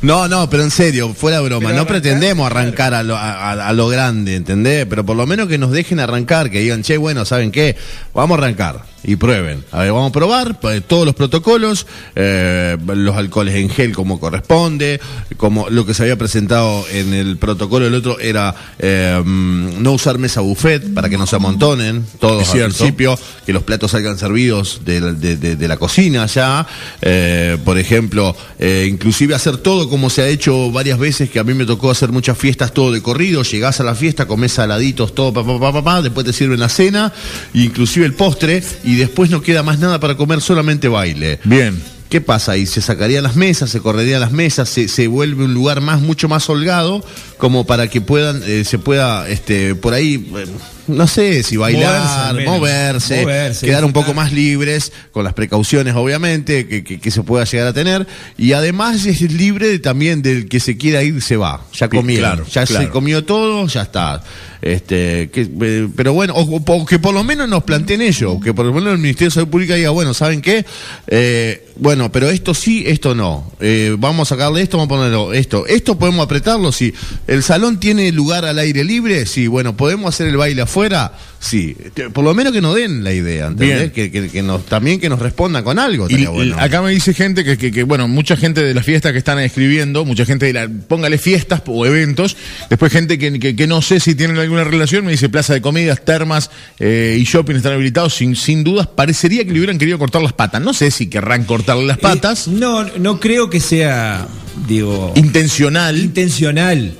No, 0.01 0.29
no, 0.29 0.49
pero 0.49 0.63
en 0.63 0.71
serio, 0.71 1.13
fuera 1.13 1.41
broma, 1.41 1.75
no 1.75 1.87
pretendemos 1.87 2.47
arrancar 2.47 2.95
a 2.95 3.03
lo, 3.03 3.19
a, 3.19 3.71
lo 3.75 3.89
grande, 3.89 4.37
¿entendés? 4.37 4.87
Pero 4.87 5.05
por 5.05 5.15
lo 5.15 5.27
menos 5.27 5.47
que 5.47 5.59
nos 5.59 5.71
dejen 5.71 6.01
arrancar, 6.01 6.51
que 6.51 6.61
digan, 6.61 6.83
che, 6.83 6.97
bueno, 6.97 7.27
¿saben 7.27 7.51
qué? 7.53 7.77
Vamos 8.15 8.39
a 8.39 8.43
arrancar 8.43 8.88
y 9.05 9.17
prueben. 9.17 9.65
A 9.71 9.81
ver, 9.83 9.93
vamos 9.93 10.11
a 10.11 10.13
probar 10.13 10.61
pues, 10.61 10.83
todos 10.87 11.07
los 11.07 11.15
protocolos, 11.15 11.87
eh, 12.17 12.77
los 12.95 13.17
alcoholes 13.17 13.55
en 13.55 13.71
gel 13.71 13.95
como 13.95 14.19
corresponde, 14.21 15.01
como 15.37 15.71
lo 15.71 15.87
que 15.87 15.95
se 15.95 16.03
había 16.03 16.17
presentado 16.19 16.85
en 16.93 17.15
el 17.15 17.37
protocolo 17.39 17.85
del 17.85 17.95
otro 17.95 18.19
era 18.19 18.55
eh, 18.79 19.23
no 19.25 19.93
usar 19.93 20.19
mesa 20.19 20.41
buffet 20.41 20.93
para 20.95 21.09
que 21.09 21.17
no 21.17 21.27
se 21.27 21.37
amontonen 21.37 22.05
todos 22.19 22.49
al 22.65 22.73
principio, 22.75 23.19
que 23.47 23.53
los 23.53 23.63
platos 23.63 23.93
salgan 23.93 24.19
servidos 24.19 24.81
de, 24.85 25.01
la- 25.01 25.13
de- 25.13 25.37
de- 25.37 25.57
de 25.57 25.69
la 25.69 25.77
cocina 25.77 26.27
ya, 26.27 26.67
eh, 27.01 27.57
por 27.65 27.79
ejemplo, 27.79 28.35
eh, 28.59 28.87
inclusive 28.91 29.35
hacer 29.35 29.59
todo 29.59 29.89
como 29.89 30.11
se 30.11 30.23
ha 30.23 30.29
hecho 30.29 30.71
varias 30.73 30.99
veces, 30.99 31.31
que 31.31 31.39
a 31.39 31.45
mí 31.45 31.55
me 31.55 31.65
tocó 31.67 31.91
hacer 31.91 32.11
muchas 32.11 32.37
fiestas 32.37 32.73
todo 32.75 32.93
de 32.93 33.01
corrido, 33.01 33.43
llegás 33.43 33.81
a 33.81 33.85
la 33.85 33.95
fiesta, 33.95 34.27
comés 34.27 34.53
saladitos, 34.53 35.15
todo, 35.15 35.33
pa, 35.33 35.45
pa, 35.45 35.59
pa, 35.61 35.73
pa, 35.73 35.85
pa, 35.85 36.03
después 36.03 36.27
te 36.27 36.33
sirven 36.33 36.59
la 36.61 36.69
cena, 36.69 37.13
inclusive 37.55 38.05
el 38.05 38.15
postre, 38.15 38.63
y 38.93 38.97
después 38.97 39.31
no 39.31 39.43
queda 39.43 39.63
más 39.63 39.79
nada 39.79 40.01
para 40.01 40.17
comer, 40.17 40.41
solamente 40.41 40.89
baile. 40.89 41.39
Bien. 41.45 41.81
¿Qué 42.09 42.23
pasa 42.23 42.53
ahí? 42.53 42.65
Se 42.65 42.81
sacarían 42.81 43.23
las 43.23 43.37
mesas, 43.37 43.69
se 43.69 43.81
correrían 43.81 44.21
las 44.23 44.33
mesas, 44.33 44.71
se, 44.71 44.89
se 44.89 45.09
vuelve 45.09 45.45
un 45.45 45.53
lugar 45.53 45.83
más, 45.83 46.01
mucho 46.01 46.27
más 46.27 46.49
holgado, 46.49 47.05
como 47.37 47.67
para 47.67 47.89
que 47.89 48.01
puedan, 48.01 48.41
eh, 48.47 48.65
se 48.65 48.79
pueda, 48.79 49.29
este, 49.29 49.75
por 49.75 49.93
ahí, 49.93 50.15
eh, 50.39 50.47
no 50.87 51.07
sé 51.07 51.43
si 51.43 51.59
bailar, 51.59 52.33
Moverse, 52.35 52.47
moverse, 52.47 53.15
menos. 53.15 53.25
Moverse, 53.27 53.67
quedar 53.67 53.85
un 53.85 53.93
poco 53.93 54.15
más 54.15 54.33
libres, 54.33 54.91
con 55.13 55.23
las 55.23 55.35
precauciones, 55.35 55.95
obviamente, 55.97 56.67
que, 56.67 56.83
que- 56.83 56.99
que 56.99 57.11
se 57.11 57.23
pueda 57.23 57.45
llegar 57.45 57.67
a 57.67 57.73
tener, 57.75 58.07
y 58.39 58.53
además 58.55 59.05
es 59.05 59.21
libre 59.31 59.79
también 59.79 60.23
del 60.23 60.49
que 60.49 60.61
se 60.61 60.79
quiera 60.79 61.03
ir, 61.03 61.21
se 61.21 61.37
va, 61.37 61.61
ya 61.75 61.91
comieron, 61.91 62.31
claro, 62.37 62.47
ya 62.51 62.65
se 62.65 62.89
comió 62.89 63.23
todo, 63.25 63.67
ya 63.67 63.83
está. 63.83 64.23
Este, 64.61 65.31
que, 65.31 65.49
eh, 65.61 65.89
pero 65.97 66.13
bueno, 66.13 66.35
o, 66.35 66.57
o 66.57 66.87
que 66.87 66.99
por 66.99 67.15
lo 67.15 67.23
menos 67.25 67.49
nos 67.49 67.63
planteen 67.65 68.03
ello, 68.03 68.41
que 68.41 68.53
por 68.55 68.67
lo 68.67 68.73
menos 68.73 68.93
el 68.93 68.99
Ministerio 68.99 69.29
de 69.29 69.35
Salud 69.35 69.49
Pública 69.49 69.75
diga, 69.77 69.91
bueno, 69.91 70.15
¿saben 70.15 70.41
qué? 70.41 70.65
Eh, 71.07 71.65
bueno, 71.77 72.11
pero 72.11 72.29
esto 72.29 72.55
sí, 72.55 72.83
esto 72.87 73.15
no. 73.15 73.53
Eh, 73.61 73.95
vamos 73.99 74.27
a 74.29 74.35
sacarle 74.35 74.63
esto, 74.63 74.77
vamos 74.79 74.93
a 74.93 74.97
ponerlo 74.97 75.33
esto. 75.33 75.65
Esto 75.67 75.97
podemos 75.97 76.25
apretarlo, 76.25 76.73
sí. 76.73 76.93
¿El 77.29 77.45
salón 77.45 77.79
tiene 77.79 78.11
lugar 78.11 78.45
al 78.45 78.59
aire 78.59 78.83
libre? 78.83 79.27
Sí. 79.27 79.47
Bueno, 79.47 79.77
¿podemos 79.77 80.13
hacer 80.13 80.27
el 80.27 80.37
baile 80.37 80.63
afuera? 80.63 81.13
Sí. 81.39 81.77
Por 82.13 82.25
lo 82.25 82.35
menos 82.35 82.53
que 82.53 82.61
nos 82.61 82.75
den 82.75 83.05
la 83.05 83.13
idea, 83.13 83.47
¿entendés? 83.47 83.93
Que, 83.93 84.11
que- 84.11 84.29
que 84.29 84.43
nos, 84.43 84.67
también 84.67 84.99
que 84.99 85.09
nos 85.09 85.21
respondan 85.21 85.63
con 85.63 85.79
algo. 85.79 86.07
Y, 86.09 86.15
estaría 86.15 86.31
bueno. 86.31 86.57
y 86.59 86.61
acá 86.61 86.83
me 86.83 86.91
dice 86.91 87.15
gente 87.15 87.45
que, 87.57 87.83
bueno, 87.85 88.09
mucha 88.09 88.37
gente 88.37 88.65
de 88.65 88.75
la 88.75 88.83
fiesta 88.83 89.13
que 89.13 89.19
están 89.19 89.39
escribiendo, 89.39 90.05
mucha 90.05 90.25
gente 90.27 90.47
de 90.47 90.53
la, 90.55 90.69
póngale 90.69 91.17
fiestas 91.17 91.63
o 91.67 91.87
eventos, 91.87 92.37
después 92.69 92.91
gente 92.91 93.19
que 93.19 93.67
no 93.69 93.83
sé 93.83 94.01
si 94.01 94.17
tienen 94.17 94.37
alguna 94.49 94.65
relación, 94.65 95.05
me 95.05 95.13
dice 95.13 95.29
plaza 95.29 95.55
de 95.55 95.61
comidas, 95.61 96.05
termas 96.05 96.51
eh, 96.79 97.17
y 97.19 97.25
shopping 97.25 97.57
están 97.57 97.73
habilitados, 97.75 98.15
sin, 98.15 98.35
sin 98.37 98.65
dudas, 98.65 98.87
parecería 98.87 99.45
que 99.45 99.53
le 99.53 99.59
hubieran 99.61 99.79
querido 99.79 99.99
cortar 99.99 100.23
las 100.23 100.33
patas. 100.33 100.61
No 100.61 100.75
sé 100.75 100.91
si 100.91 101.09
querrán 101.09 101.45
cortarle 101.45 101.87
las 101.87 101.99
patas, 101.99 102.49
Eh, 102.49 102.53
no, 102.55 102.85
no 102.99 103.21
creo 103.21 103.49
que 103.51 103.61
sea, 103.61 104.27
digo, 104.67 105.13
intencional. 105.17 105.97
intencional. 105.99 106.95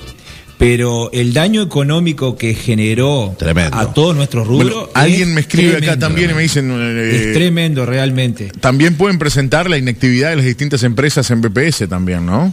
Pero 0.59 1.11
el 1.13 1.33
daño 1.33 1.63
económico 1.63 2.37
que 2.37 2.53
generó 2.53 3.37
Tremendo. 3.39 3.77
a 3.77 3.95
todos 3.95 4.17
nuestros 4.17 4.45
rubros. 4.45 4.73
Bueno, 4.73 4.89
alguien 4.93 5.29
es 5.29 5.35
me 5.37 5.41
escribe 5.43 5.77
acá 5.77 5.97
también 5.97 6.31
y 6.33 6.35
me 6.35 6.43
dicen... 6.43 6.69
eh, 6.73 7.27
es 7.29 7.33
tremendo, 7.33 7.87
realmente. 7.87 8.51
También 8.61 8.97
pueden 8.97 9.21
presentar 9.21 9.71
la 9.71 9.79
inactividad 9.79 10.31
de 10.31 10.37
las 10.37 10.45
distintas 10.45 10.83
empresas 10.83 11.31
en 11.31 11.43
BPS 11.43 11.89
también, 11.89 12.27
¿no? 12.27 12.53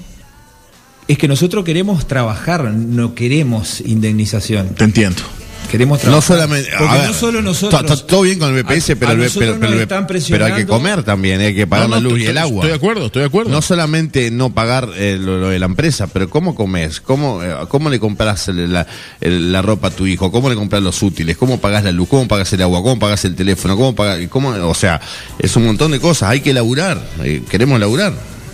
Es 1.08 1.18
que 1.18 1.28
nosotros 1.28 1.64
queremos 1.64 2.08
trabajar, 2.08 2.64
no 2.74 3.14
queremos 3.14 3.82
indemnización. 3.82 4.70
Te 4.70 4.86
entiendo. 4.86 5.22
Queremos 5.70 5.98
No 5.98 6.02
trabajar. 6.04 6.28
solamente. 6.38 6.72
a 6.74 6.78
Porque 6.78 6.98
ver, 6.98 7.08
no 7.08 7.14
solo 7.14 7.42
nosotros. 7.42 7.82
está 7.82 8.08
todo 8.08 8.22
bien 8.22 8.38
con 8.40 8.56
el 8.56 8.64
BPS, 8.64 8.92
A- 8.94 8.96
pero, 8.96 9.12
a 9.12 9.14
el, 9.14 9.20
pero, 9.20 9.58
pero, 9.60 10.08
pero 10.30 10.46
hay 10.46 10.54
que 10.54 10.66
comer 10.68 11.02
también, 11.04 11.42
hay 11.42 11.56
que 11.56 11.66
pagar 11.68 11.90
No, 11.90 11.96
la 11.96 12.02
no, 12.02 12.10
luz 12.12 12.20
y 12.20 12.26
el 12.28 12.38
agua. 12.38 12.58
Estoy 12.58 12.70
de 12.70 12.76
acuerdo, 12.76 13.06
estoy 13.08 13.22
de 13.22 13.26
acuerdo. 13.28 13.52
No 13.52 13.62
solamente 13.64 14.30
no 14.32 14.52
pagar 14.54 14.90
eh, 14.96 15.18
lo, 15.20 15.40
lo 15.40 15.50
de 15.50 15.58
la 15.60 15.66
empresa, 15.66 16.06
pero 16.08 16.30
¿cómo 16.30 16.54
comes? 16.56 17.02
¿Cómo, 17.02 17.42
eh, 17.44 17.52
cómo 17.68 17.90
le 17.90 18.00
compras 18.00 18.48
la, 18.50 18.86
el- 19.22 19.52
la 19.52 19.62
ropa 19.64 19.88
a 19.88 19.92
tu 19.92 20.06
hijo? 20.06 20.32
¿Cómo 20.32 20.50
le 20.50 20.56
compras 20.56 20.84
los 20.84 21.02
útiles? 21.02 21.36
¿Cómo 21.36 21.60
pagas 21.60 21.84
la 21.84 21.92
luz? 21.92 22.10
¿Cómo 22.10 22.28
pagas 22.28 22.54
el 22.54 22.62
agua? 22.62 22.82
¿Cómo 22.84 23.00
pagas 23.00 23.26
el 23.26 23.36
teléfono? 23.36 23.76
¿Cómo 23.76 23.96
pagas? 23.96 24.20
Cómo, 24.30 24.50
o 24.50 24.76
sea, 24.76 25.02
es 25.40 25.56
un 25.56 25.66
montón 25.66 25.92
de 25.92 26.00
cosas. 26.00 26.30
Hay 26.30 26.42
que 26.42 26.54
laburar. 26.54 27.04
eh, 27.24 27.42
queremos 27.50 27.80
laburar. 27.80 28.14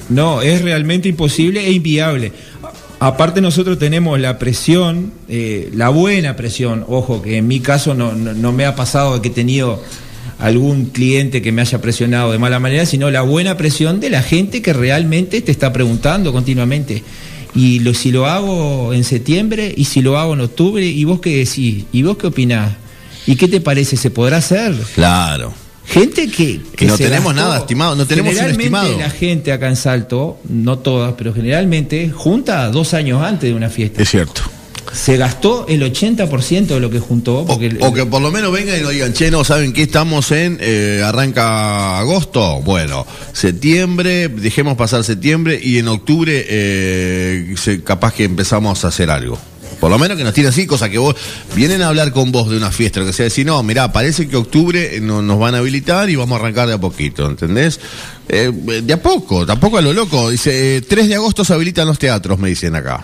No, 0.09 0.41
es 0.41 0.61
realmente 0.61 1.07
imposible 1.09 1.65
e 1.65 1.71
inviable. 1.71 2.31
Aparte 2.99 3.41
nosotros 3.41 3.79
tenemos 3.79 4.19
la 4.19 4.37
presión, 4.37 5.11
eh, 5.27 5.69
la 5.73 5.89
buena 5.89 6.35
presión, 6.35 6.85
ojo, 6.87 7.21
que 7.21 7.37
en 7.37 7.47
mi 7.47 7.59
caso 7.59 7.93
no, 7.95 8.13
no- 8.13 8.33
no 8.33 8.51
me 8.51 8.65
ha 8.65 8.75
pasado 8.75 9.21
que 9.21 9.29
he 9.29 9.31
tenido 9.31 9.81
algún 10.37 10.85
cliente 10.85 11.41
que 11.41 11.51
me 11.51 11.61
haya 11.61 11.81
presionado 11.81 12.31
de 12.31 12.37
mala 12.39 12.59
manera, 12.59 12.85
sino 12.85 13.09
la 13.09 13.21
buena 13.21 13.57
presión 13.57 13.99
de 13.99 14.09
la 14.09 14.21
gente 14.21 14.61
que 14.61 14.73
realmente 14.73 15.41
te 15.41 15.51
está 15.51 15.71
preguntando 15.73 16.31
continuamente. 16.31 17.03
Y 17.55 17.79
lo, 17.79 17.93
si 17.93 18.11
lo 18.11 18.27
hago 18.27 18.93
en 18.93 19.03
septiembre 19.03 19.73
y 19.75 19.85
si 19.85 20.01
lo 20.01 20.17
hago 20.17 20.33
en 20.33 20.41
octubre, 20.41 20.85
¿y 20.85 21.03
vos 21.03 21.19
qué 21.21 21.37
decís? 21.37 21.85
¿Y 21.91 22.03
vos 22.03 22.17
qué 22.17 22.27
opinás? 22.27 22.73
¿Y 23.27 23.35
qué 23.35 23.47
te 23.47 23.61
parece? 23.61 23.97
¿Se 23.97 24.09
podrá 24.09 24.37
hacer? 24.37 24.73
Claro. 24.95 25.53
Gente 25.85 26.29
que, 26.29 26.61
que 26.75 26.85
No 26.85 26.97
tenemos 26.97 27.35
nada 27.35 27.57
estimado, 27.59 27.95
no 27.95 28.05
tenemos 28.05 28.33
un 28.37 28.45
estimado. 28.51 28.97
La 28.97 29.09
gente 29.09 29.51
acá 29.51 29.67
en 29.67 29.75
Salto, 29.75 30.39
no 30.47 30.79
todas, 30.79 31.15
pero 31.17 31.33
generalmente 31.33 32.09
junta 32.09 32.69
dos 32.69 32.93
años 32.93 33.21
antes 33.23 33.49
de 33.49 33.55
una 33.55 33.69
fiesta. 33.69 34.01
Es 34.01 34.09
cierto. 34.09 34.41
Se 34.93 35.15
gastó 35.15 35.65
el 35.69 35.81
80% 35.83 36.65
de 36.67 36.79
lo 36.79 36.89
que 36.89 36.99
juntó. 36.99 37.39
O, 37.39 37.45
Porque 37.45 37.67
el- 37.67 37.77
o 37.81 37.93
que 37.93 38.05
por 38.05 38.21
lo 38.21 38.29
menos 38.31 38.51
vengan 38.51 38.77
y 38.77 38.81
nos 38.81 38.91
digan, 38.91 39.13
che, 39.13 39.31
no, 39.31 39.43
¿saben 39.43 39.71
qué? 39.73 39.83
Estamos 39.83 40.31
en, 40.31 40.57
eh, 40.59 41.01
arranca 41.05 41.99
agosto. 41.99 42.61
Bueno, 42.61 43.05
septiembre, 43.31 44.27
dejemos 44.27 44.75
pasar 44.75 45.03
septiembre 45.03 45.59
y 45.61 45.77
en 45.77 45.87
octubre 45.87 46.45
eh, 46.47 47.55
capaz 47.85 48.13
que 48.13 48.25
empezamos 48.25 48.83
a 48.83 48.89
hacer 48.89 49.09
algo. 49.09 49.37
Por 49.81 49.89
lo 49.91 49.97
menos 49.99 50.15
que 50.15 50.23
nos 50.23 50.33
tiren 50.33 50.49
así, 50.51 50.65
cosa 50.67 50.89
que 50.89 50.97
vos 50.99 51.15
vienen 51.55 51.81
a 51.81 51.87
hablar 51.87 52.13
con 52.13 52.31
vos 52.31 52.49
de 52.49 52.55
una 52.55 52.71
fiesta, 52.71 52.99
lo 53.01 53.07
que 53.07 53.13
sea, 53.13 53.25
decir, 53.25 53.45
no, 53.45 53.61
mirá, 53.63 53.91
parece 53.91 54.27
que 54.29 54.37
octubre 54.37 54.95
eh, 54.95 55.01
no- 55.01 55.21
nos 55.23 55.37
van 55.39 55.55
a 55.55 55.57
habilitar 55.57 56.07
y 56.09 56.15
vamos 56.15 56.37
a 56.37 56.39
arrancar 56.41 56.67
de 56.67 56.75
a 56.75 56.77
poquito, 56.77 57.25
¿entendés? 57.27 57.79
Eh, 58.29 58.51
de 58.83 58.93
a 58.93 59.01
poco, 59.01 59.45
tampoco 59.45 59.79
a 59.79 59.81
lo 59.81 59.91
loco. 59.91 60.29
Dice, 60.29 60.77
eh, 60.77 60.81
3 60.81 61.07
de 61.09 61.15
agosto 61.15 61.43
se 61.43 61.53
habilitan 61.53 61.87
los 61.87 61.97
teatros, 61.99 62.37
me 62.39 62.47
dicen 62.49 62.75
acá. 62.75 63.03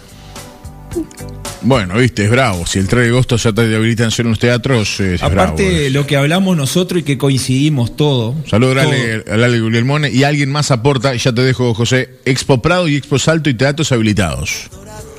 Bueno, 1.64 1.96
viste, 1.96 2.24
es 2.26 2.30
bravo. 2.30 2.66
Si 2.68 2.78
el 2.80 2.88
3 2.88 3.06
de 3.06 3.10
agosto 3.10 3.36
ya 3.38 3.52
te 3.52 3.62
habilitan 3.76 4.12
ser 4.12 4.26
unos 4.28 4.40
teatros, 4.40 5.00
eh, 5.00 5.18
bravo. 5.20 5.42
aparte, 5.42 5.90
lo 5.90 6.06
que 6.06 6.16
hablamos 6.16 6.56
nosotros 6.56 7.02
y 7.02 7.04
que 7.04 7.18
coincidimos 7.18 7.96
todo. 7.98 8.36
Saludos 8.50 8.78
a 8.78 9.34
Ale, 9.34 9.60
Guglielmone 9.60 10.10
y 10.12 10.24
alguien 10.24 10.50
más 10.52 10.70
aporta, 10.72 11.14
y 11.16 11.18
ya 11.18 11.34
te 11.34 11.42
dejo, 11.42 11.74
José, 11.74 12.10
Expo 12.26 12.62
Prado 12.62 12.88
y 12.88 12.96
Expo 12.96 13.18
Salto 13.20 13.50
y 13.50 13.56
teatros 13.56 13.92
habilitados. 13.92 14.70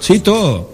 Sí, 0.01 0.21
todo. 0.21 0.73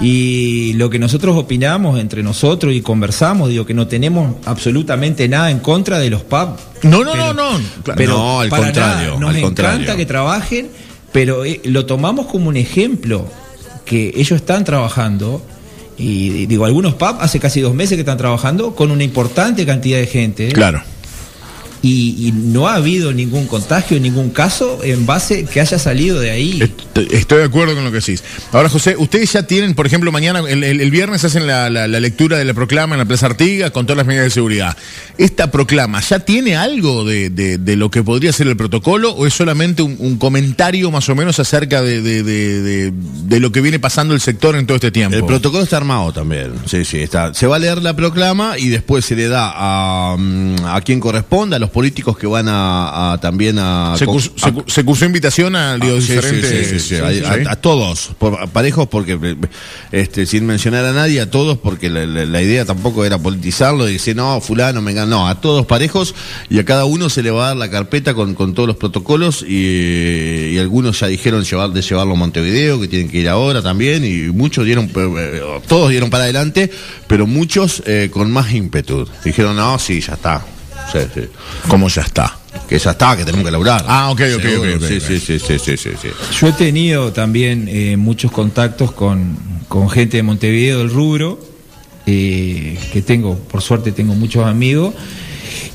Y 0.00 0.74
lo 0.74 0.90
que 0.90 0.98
nosotros 1.00 1.36
opinamos 1.36 1.98
entre 1.98 2.22
nosotros 2.22 2.72
y 2.72 2.80
conversamos, 2.82 3.48
digo 3.48 3.66
que 3.66 3.74
no 3.74 3.88
tenemos 3.88 4.36
absolutamente 4.44 5.28
nada 5.28 5.50
en 5.50 5.58
contra 5.58 5.98
de 5.98 6.08
los 6.10 6.22
pubs. 6.22 6.60
No, 6.82 7.02
no, 7.02 7.12
Pero- 7.12 7.34
no, 7.34 7.58
no. 7.58 7.64
Pero 7.96 8.12
No, 8.16 8.40
al 8.40 8.48
para 8.48 8.62
contrario, 8.64 9.08
nada, 9.08 9.20
nos 9.20 9.30
al 9.30 9.36
encanta 9.36 9.62
contrario. 9.64 9.96
que 9.96 10.06
trabajen, 10.06 10.68
pero 11.10 11.44
eh, 11.44 11.60
lo 11.64 11.84
tomamos 11.84 12.26
como 12.26 12.48
un 12.48 12.56
ejemplo 12.56 13.26
que 13.84 14.12
ellos 14.14 14.32
están 14.40 14.64
trabajando. 14.64 15.42
Y 16.00 16.46
digo, 16.46 16.64
algunos 16.64 16.94
pubs 16.94 17.16
hace 17.18 17.40
casi 17.40 17.60
dos 17.60 17.74
meses 17.74 17.96
que 17.96 18.02
están 18.02 18.18
trabajando 18.18 18.76
con 18.76 18.92
una 18.92 19.02
importante 19.02 19.66
cantidad 19.66 19.98
de 19.98 20.06
gente. 20.06 20.48
Claro. 20.52 20.80
Y, 21.80 22.26
y 22.28 22.32
no 22.32 22.66
ha 22.66 22.74
habido 22.74 23.12
ningún 23.12 23.46
contagio, 23.46 24.00
ningún 24.00 24.30
caso 24.30 24.80
en 24.82 25.06
base 25.06 25.44
que 25.44 25.60
haya 25.60 25.78
salido 25.78 26.18
de 26.18 26.30
ahí. 26.30 26.60
Est- 26.60 27.12
Estoy 27.12 27.38
de 27.38 27.44
acuerdo 27.44 27.74
con 27.76 27.84
lo 27.84 27.92
que 27.92 27.98
decís. 27.98 28.24
Ahora, 28.52 28.68
José, 28.68 28.96
ustedes 28.98 29.32
ya 29.32 29.44
tienen, 29.44 29.74
por 29.74 29.86
ejemplo, 29.86 30.10
mañana, 30.10 30.40
el, 30.48 30.64
el- 30.64 30.80
el 30.80 30.90
viernes 30.90 31.22
hacen 31.24 31.46
la, 31.46 31.70
la- 31.70 31.86
la 31.86 32.00
lectura 32.00 32.36
de 32.36 32.44
la 32.44 32.54
proclama 32.54 32.94
en 32.96 32.98
la 32.98 33.04
Plaza 33.04 33.26
Artigas 33.26 33.70
con 33.70 33.86
todas 33.86 33.98
las 33.98 34.06
medidas 34.06 34.24
de 34.24 34.30
seguridad. 34.30 34.76
¿Esta 35.18 35.50
proclama 35.52 36.00
ya 36.00 36.18
tiene 36.20 36.56
algo 36.56 37.04
de, 37.04 37.30
de- 37.30 37.58
de 37.58 37.76
lo 37.76 37.90
que 37.90 38.02
podría 38.02 38.32
ser 38.32 38.48
el 38.48 38.56
protocolo 38.56 39.12
o 39.12 39.26
es 39.26 39.34
solamente 39.34 39.82
un, 39.82 39.94
un 40.00 40.16
comentario 40.18 40.90
más 40.90 41.08
o 41.08 41.14
menos 41.14 41.38
acerca 41.38 41.80
de, 41.82 42.02
de- 42.02 42.22
de- 42.24 42.60
de- 42.62 42.92
de 42.92 43.40
lo 43.40 43.52
que 43.52 43.60
viene 43.60 43.78
pasando 43.78 44.14
el 44.14 44.20
sector 44.20 44.56
en 44.56 44.66
todo 44.66 44.74
este 44.74 44.90
tiempo? 44.90 45.16
El 45.16 45.24
protocolo 45.24 45.62
está 45.62 45.76
armado 45.76 46.12
también. 46.12 46.52
Sí, 46.66 46.84
sí, 46.84 46.98
está. 46.98 47.32
Se 47.34 47.46
va 47.46 47.54
a 47.56 47.58
leer 47.60 47.82
la 47.82 47.94
proclama 47.94 48.58
y 48.58 48.68
después 48.68 49.04
se 49.04 49.14
le 49.14 49.28
da 49.28 49.52
a, 49.54 50.16
mm, 50.18 50.56
a 50.66 50.80
quien 50.80 50.98
corresponda, 50.98 51.56
a 51.56 51.60
los 51.60 51.67
políticos 51.70 52.18
que 52.18 52.26
van 52.26 52.46
a, 52.48 53.12
a 53.12 53.18
también 53.20 53.58
a. 53.58 53.94
se, 53.98 54.06
cursó, 54.06 54.30
se 54.36 54.52
cu- 54.52 54.64
se 54.66 54.84
cursó 54.84 55.04
invitación 55.06 55.56
a 55.56 55.76
sí, 55.78 55.86
diferentes... 55.90 56.68
sí, 56.68 56.80
sí, 56.80 56.94
a, 57.48 57.56
todos, 57.56 58.10
por- 58.18 58.48
parejos, 58.50 58.88
porque 58.88 59.18
eh, 59.22 59.36
este, 59.92 60.26
sin 60.26 60.46
mencionar 60.46 60.84
a 60.84 60.92
nadie, 60.92 61.20
a 61.20 61.30
todos, 61.30 61.58
porque 61.58 61.88
la, 61.90 62.06
la- 62.06 62.24
la 62.26 62.42
idea 62.42 62.64
tampoco 62.64 63.04
era 63.04 63.18
politizarlo 63.18 63.88
y 63.88 63.94
decir, 63.94 64.14
no, 64.16 64.40
fulano, 64.40 64.82
me 64.82 64.92
no, 64.94 65.28
a 65.28 65.40
todos 65.40 65.66
parejos 65.66 66.14
y 66.50 66.58
a 66.58 66.64
cada 66.64 66.84
uno 66.84 67.08
se 67.08 67.22
le 67.22 67.30
va 67.30 67.44
a 67.44 67.48
dar 67.48 67.56
la 67.56 67.70
carpeta 67.70 68.14
con, 68.14 68.34
con 68.34 68.54
todos 68.54 68.66
los 68.66 68.76
protocolos 68.76 69.44
y, 69.46 70.50
y 70.54 70.58
algunos 70.58 71.00
ya 71.00 71.06
dijeron 71.06 71.44
llevar, 71.44 71.70
de 71.70 71.82
llevarlo 71.82 72.14
a 72.14 72.16
Montevideo, 72.16 72.80
que 72.80 72.88
tienen 72.88 73.08
que 73.08 73.18
ir 73.18 73.28
ahora 73.28 73.62
también, 73.62 74.04
y 74.04 74.30
muchos 74.32 74.64
dieron, 74.64 74.90
eh, 74.94 75.40
todos 75.66 75.90
dieron 75.90 76.10
para 76.10 76.24
adelante, 76.24 76.70
pero 77.06 77.26
muchos 77.26 77.82
eh, 77.86 78.10
con 78.12 78.30
más 78.30 78.52
ímpetu. 78.52 79.06
Dijeron, 79.24 79.56
no, 79.56 79.78
sí, 79.78 80.00
ya 80.00 80.14
está. 80.14 80.44
Sí, 80.92 80.98
sí. 81.14 81.20
¿Cómo 81.68 81.88
ya 81.88 82.02
está? 82.02 82.38
Que 82.68 82.78
ya 82.78 82.92
está, 82.92 83.16
que 83.16 83.24
tenemos 83.24 83.44
que 83.44 83.50
laburar. 83.50 83.84
Ah, 83.86 84.10
ok, 84.10 84.20
ok, 84.36 84.42
Seguro, 84.42 84.76
ok. 84.76 84.82
sí, 84.82 85.00
sí, 85.00 85.18
sí, 85.18 85.38
sí, 85.38 85.58
sí, 85.58 85.76
sí. 85.76 86.08
Yo 86.40 86.48
he 86.48 86.52
tenido 86.52 87.12
también 87.12 87.68
eh, 87.68 87.96
muchos 87.96 88.30
contactos 88.30 88.92
con, 88.92 89.36
con 89.68 89.88
gente 89.90 90.16
de 90.18 90.22
Montevideo 90.22 90.78
del 90.78 90.90
rubro, 90.90 91.40
eh, 92.06 92.78
que 92.92 93.02
tengo, 93.02 93.38
por 93.38 93.62
suerte 93.62 93.92
tengo 93.92 94.14
muchos 94.14 94.46
amigos, 94.46 94.94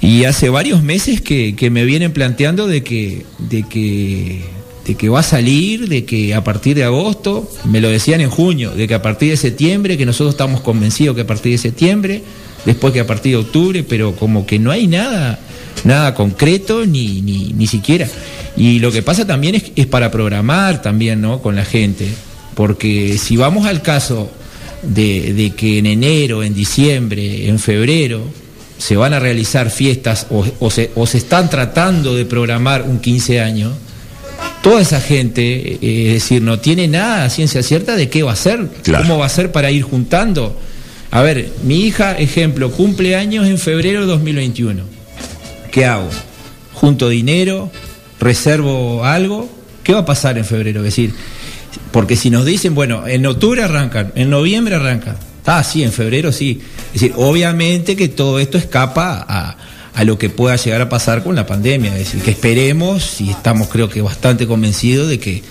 y 0.02 0.26
hace 0.26 0.50
varios 0.50 0.84
meses 0.84 1.22
que, 1.22 1.56
que 1.56 1.70
me 1.70 1.86
vienen 1.86 2.12
planteando 2.12 2.68
de 2.68 2.84
que, 2.84 3.26
de 3.40 3.64
que 3.64 4.54
de 4.86 4.96
que 4.96 5.10
va 5.10 5.22
a 5.22 5.24
salir, 5.24 5.88
de 5.88 6.04
que 6.04 6.34
a 6.34 6.44
partir 6.44 6.76
de 6.76 6.84
agosto, 6.84 7.50
me 7.64 7.80
lo 7.80 7.90
decían 7.90 8.22
en 8.22 8.30
junio, 8.30 8.72
de 8.72 8.88
que 8.88 8.94
a 8.94 9.02
partir 9.02 9.30
de 9.30 9.38
septiembre, 9.38 9.98
que 9.98 10.06
nosotros 10.06 10.34
estamos 10.34 10.62
convencidos 10.62 11.16
que 11.16 11.22
a 11.22 11.28
partir 11.28 11.54
de 11.54 11.58
septiembre, 11.58 12.22
después 12.66 12.94
que 12.94 13.00
a 13.00 13.08
partir 13.08 13.32
de 13.34 13.38
octubre, 13.38 13.84
pero 13.84 14.16
como 14.16 14.46
que 14.46 14.60
no 14.60 14.72
hay 14.72 14.88
nada, 14.88 15.40
nada 15.84 16.14
concreto 16.14 16.86
ni, 16.86 17.22
ni, 17.22 17.54
ni 17.54 17.68
siquiera. 17.68 18.08
Y 18.56 18.80
lo 18.80 18.92
que 18.92 19.02
pasa 19.02 19.26
también 19.26 19.56
es, 19.56 19.64
es 19.76 19.86
para 19.88 20.12
programar 20.12 20.82
también, 20.82 21.22
¿no? 21.22 21.42
Con 21.42 21.56
la 21.56 21.66
gente, 21.66 22.08
porque 22.56 23.18
si 23.18 23.36
vamos 23.38 23.66
al 23.66 23.82
caso 23.82 24.30
de, 24.84 25.34
de 25.34 25.52
que 25.52 25.80
en 25.80 25.86
enero, 25.88 26.44
en 26.44 26.54
diciembre, 26.54 27.48
en 27.50 27.58
febrero, 27.60 28.22
se 28.78 28.96
van 28.98 29.14
a 29.14 29.20
realizar 29.20 29.70
fiestas 29.72 30.28
o, 30.30 30.46
o 30.60 30.70
se, 30.70 30.92
o 30.96 31.08
se 31.08 31.18
están 31.18 31.50
tratando 31.50 32.16
de 32.16 32.26
programar 32.26 32.82
un 32.84 33.00
15 33.00 33.40
años, 33.40 33.74
toda 34.62 34.82
esa 34.82 35.00
gente, 35.02 35.44
eh, 35.82 36.08
es 36.08 36.14
decir, 36.16 36.42
no 36.42 36.60
tiene 36.60 36.88
nada 36.88 37.26
a 37.26 37.30
ciencia 37.30 37.64
cierta 37.64 37.96
de 37.96 38.10
qué 38.10 38.24
va 38.24 38.34
a 38.34 38.36
ser, 38.36 38.68
Claro. 38.84 39.04
cómo 39.06 39.20
va 39.20 39.26
a 39.26 39.30
ser 39.30 39.52
para 39.52 39.72
ir 39.72 39.84
juntando. 39.84 40.58
A 41.14 41.22
ver, 41.22 41.52
mi 41.62 41.82
hija, 41.82 42.18
ejemplo, 42.18 42.72
cumple 42.72 43.16
años 43.16 43.46
en 43.46 43.60
febrero 43.60 44.02
de 44.02 44.08
2021. 44.08 44.82
¿Qué 45.72 45.86
hago? 45.86 46.10
¿Junto 46.74 47.08
dinero? 47.08 47.70
¿Reservo 48.20 49.06
algo? 49.06 49.48
¿Qué 49.84 49.94
va 49.94 50.00
a 50.00 50.06
pasar 50.08 50.40
en 50.40 50.46
febrero? 50.46 50.80
Es 50.80 50.86
decir, 50.86 51.14
porque 51.92 52.16
si 52.16 52.32
nos 52.32 52.48
dicen, 52.48 52.74
bueno, 52.74 53.08
en 53.08 53.28
octubre 53.28 53.62
arrancan, 53.62 54.12
en 54.16 54.32
noviembre 54.32 54.74
arrancan. 54.74 55.16
Ah, 55.46 55.64
sí, 55.64 55.84
en 55.84 55.92
febrero 55.92 56.32
sí. 56.32 56.64
Es 56.88 57.02
decir, 57.02 57.14
obviamente 57.16 57.96
que 57.96 58.08
todo 58.08 58.40
esto 58.40 58.58
escapa 58.58 59.24
a, 59.30 59.58
a 59.94 60.04
lo 60.06 60.18
que 60.18 60.32
pueda 60.32 60.56
llegar 60.56 60.82
a 60.82 60.90
pasar 60.90 61.24
con 61.24 61.36
la 61.36 61.46
pandemia. 61.46 61.92
Es 61.92 62.06
decir, 62.06 62.24
que 62.24 62.32
esperemos 62.32 63.22
y 63.22 63.30
estamos 63.30 63.68
creo 63.68 63.88
que 63.88 64.02
bastante 64.02 64.48
convencidos 64.48 65.10
de 65.10 65.20
que, 65.20 65.44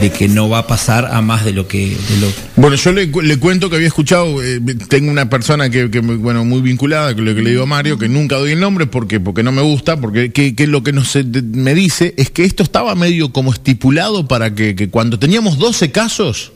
de 0.00 0.10
que 0.10 0.28
no 0.28 0.48
va 0.48 0.58
a 0.58 0.66
pasar 0.66 1.06
a 1.06 1.20
más 1.20 1.44
de 1.44 1.52
lo 1.52 1.68
que... 1.68 1.88
De 1.88 2.16
lo, 2.20 2.28
Bueno, 2.56 2.76
yo 2.76 2.92
le, 2.92 3.06
le 3.06 3.36
cuento 3.38 3.70
que 3.70 3.76
había 3.76 3.88
escuchado, 3.88 4.42
eh, 4.42 4.60
tengo 4.88 5.10
una 5.10 5.28
persona 5.28 5.70
que, 5.70 5.90
que, 5.90 6.00
bueno, 6.00 6.44
muy 6.44 6.60
vinculada, 6.60 7.14
que 7.14 7.22
lo 7.22 7.34
que 7.34 7.42
le 7.42 7.50
digo 7.50 7.64
a 7.64 7.66
Mario, 7.66 7.98
que 7.98 8.08
nunca 8.08 8.36
doy 8.36 8.52
el 8.52 8.60
nombre 8.60 8.86
porque, 8.86 9.20
porque 9.20 9.42
no 9.42 9.52
me 9.52 9.62
gusta, 9.62 10.00
porque 10.00 10.32
que, 10.32 10.66
lo 10.66 10.82
que 10.82 10.92
me 10.92 11.74
dice 11.74 12.14
es 12.16 12.30
que 12.30 12.44
esto 12.44 12.62
estaba 12.62 12.94
medio 12.94 13.32
como 13.32 13.52
estipulado 13.52 14.26
para 14.26 14.54
que, 14.54 14.74
que 14.74 14.88
cuando 14.88 15.18
teníamos 15.18 15.58
12 15.58 15.90
casos, 15.90 16.52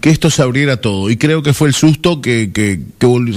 que 0.00 0.10
esto 0.10 0.30
se 0.30 0.42
abriera 0.42 0.76
todo. 0.76 1.10
Y 1.10 1.16
creo 1.16 1.42
que 1.42 1.52
fue 1.54 1.68
el 1.68 1.74
susto 1.74 2.20
que, 2.20 2.50
que, 2.52 2.78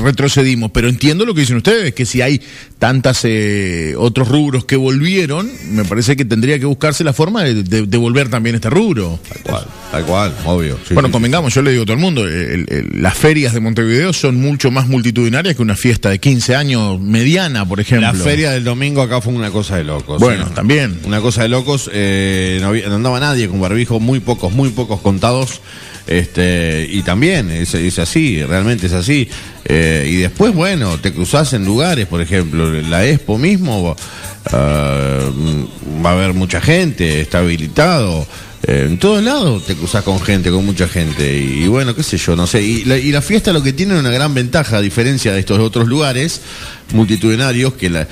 retrocedimos. 0.03 0.71
Pero 0.71 0.87
entiendo 0.89 1.25
lo 1.25 1.33
que 1.33 1.41
dicen 1.41 1.57
ustedes, 1.57 1.93
que 1.93 2.05
si 2.05 2.21
hay 2.21 2.41
tantas 2.77 3.21
eh, 3.23 3.95
otros 3.97 4.27
rubros 4.27 4.65
que 4.65 4.75
volvieron, 4.75 5.49
me 5.71 5.83
parece 5.85 6.15
que 6.15 6.25
tendría 6.25 6.59
que 6.59 6.65
buscarse 6.65 7.03
la 7.03 7.13
forma 7.13 7.43
de, 7.43 7.63
de- 7.63 7.85
de 7.87 7.97
volver 7.97 8.29
también 8.29 8.55
este 8.55 8.69
rubro. 8.69 9.19
Tal 9.33 9.41
cual, 9.43 9.65
tal 9.91 10.03
cual, 10.05 10.35
obvio. 10.45 10.77
sí, 10.87 10.93
Bueno, 10.93 11.07
sí, 11.09 11.13
convengamos, 11.13 11.53
yo 11.53 11.61
le 11.61 11.71
digo 11.71 11.83
a 11.83 11.85
todo 11.85 11.95
el 11.95 12.01
mundo, 12.01 12.25
el- 12.27 12.65
el- 12.69 12.89
las 13.01 13.17
ferias 13.17 13.53
de 13.53 13.59
Montevideo 13.59 14.13
son 14.13 14.35
mucho 14.39 14.71
más 14.71 14.87
multitudinarias 14.87 15.55
que 15.55 15.61
una 15.61 15.75
fiesta 15.75 16.09
de 16.09 16.19
15 16.19 16.55
años 16.55 16.99
mediana, 17.01 17.67
por 17.67 17.79
ejemplo. 17.79 18.07
La 18.07 18.13
feria 18.13 18.51
del 18.51 18.63
domingo 18.63 19.01
acá 19.01 19.21
fue 19.21 19.33
una 19.33 19.51
cosa 19.51 19.77
de 19.77 19.83
locos. 19.85 20.19
Bueno, 20.21 20.47
¿sí? 20.47 20.53
también. 20.53 20.99
Una 21.05 21.21
cosa 21.21 21.41
de 21.43 21.49
locos. 21.49 21.89
eh, 21.93 22.59
no, 22.61 22.67
había- 22.67 22.87
no 22.89 22.95
andaba 22.95 23.19
nadie 23.19 23.47
con 23.49 23.59
barbijo, 23.59 23.99
muy 23.99 24.19
pocos, 24.19 24.51
muy 24.53 24.69
pocos 24.69 24.99
contados. 25.01 25.61
Este, 26.07 26.87
y 26.89 27.01
también 27.03 27.51
es, 27.51 27.73
es 27.73 27.99
así, 27.99 28.43
realmente 28.43 28.87
es 28.87 28.93
así. 28.93 29.29
Eh, 29.65 30.07
y 30.09 30.15
después, 30.15 30.53
bueno, 30.53 30.97
te 30.97 31.13
cruzás 31.13 31.53
en 31.53 31.65
lugares, 31.65 32.07
por 32.07 32.21
ejemplo, 32.21 32.71
la 32.71 33.05
Expo 33.05 33.37
mismo, 33.37 33.95
ah, 34.51 35.29
va 36.03 36.09
a 36.09 36.13
haber 36.13 36.33
mucha 36.33 36.61
gente, 36.61 37.21
está 37.21 37.39
habilitado. 37.39 38.27
Eh, 38.63 38.85
en 38.87 38.97
todos 38.97 39.23
lados 39.23 39.65
te 39.65 39.75
cruzás 39.75 40.03
con 40.03 40.19
gente, 40.19 40.51
con 40.51 40.65
mucha 40.65 40.87
gente. 40.87 41.37
Y, 41.37 41.67
bueno, 41.67 41.95
qué 41.95 42.03
sé 42.03 42.17
yo, 42.17 42.35
no 42.35 42.45
sé. 42.45 42.61
Y 42.61 42.83
la, 42.83 43.21
fiesta 43.21 43.53
lo 43.53 43.63
que 43.63 43.73
tiene 43.73 43.97
una 43.97 44.11
gran 44.11 44.33
ventaja, 44.33 44.77
a 44.77 44.81
diferencia 44.81 45.33
de 45.33 45.39
estos 45.39 45.59
otros 45.59 45.87
lugares 45.87 46.41
multitudinarios, 46.93 47.73
que 47.73 47.89
la, 47.89 48.07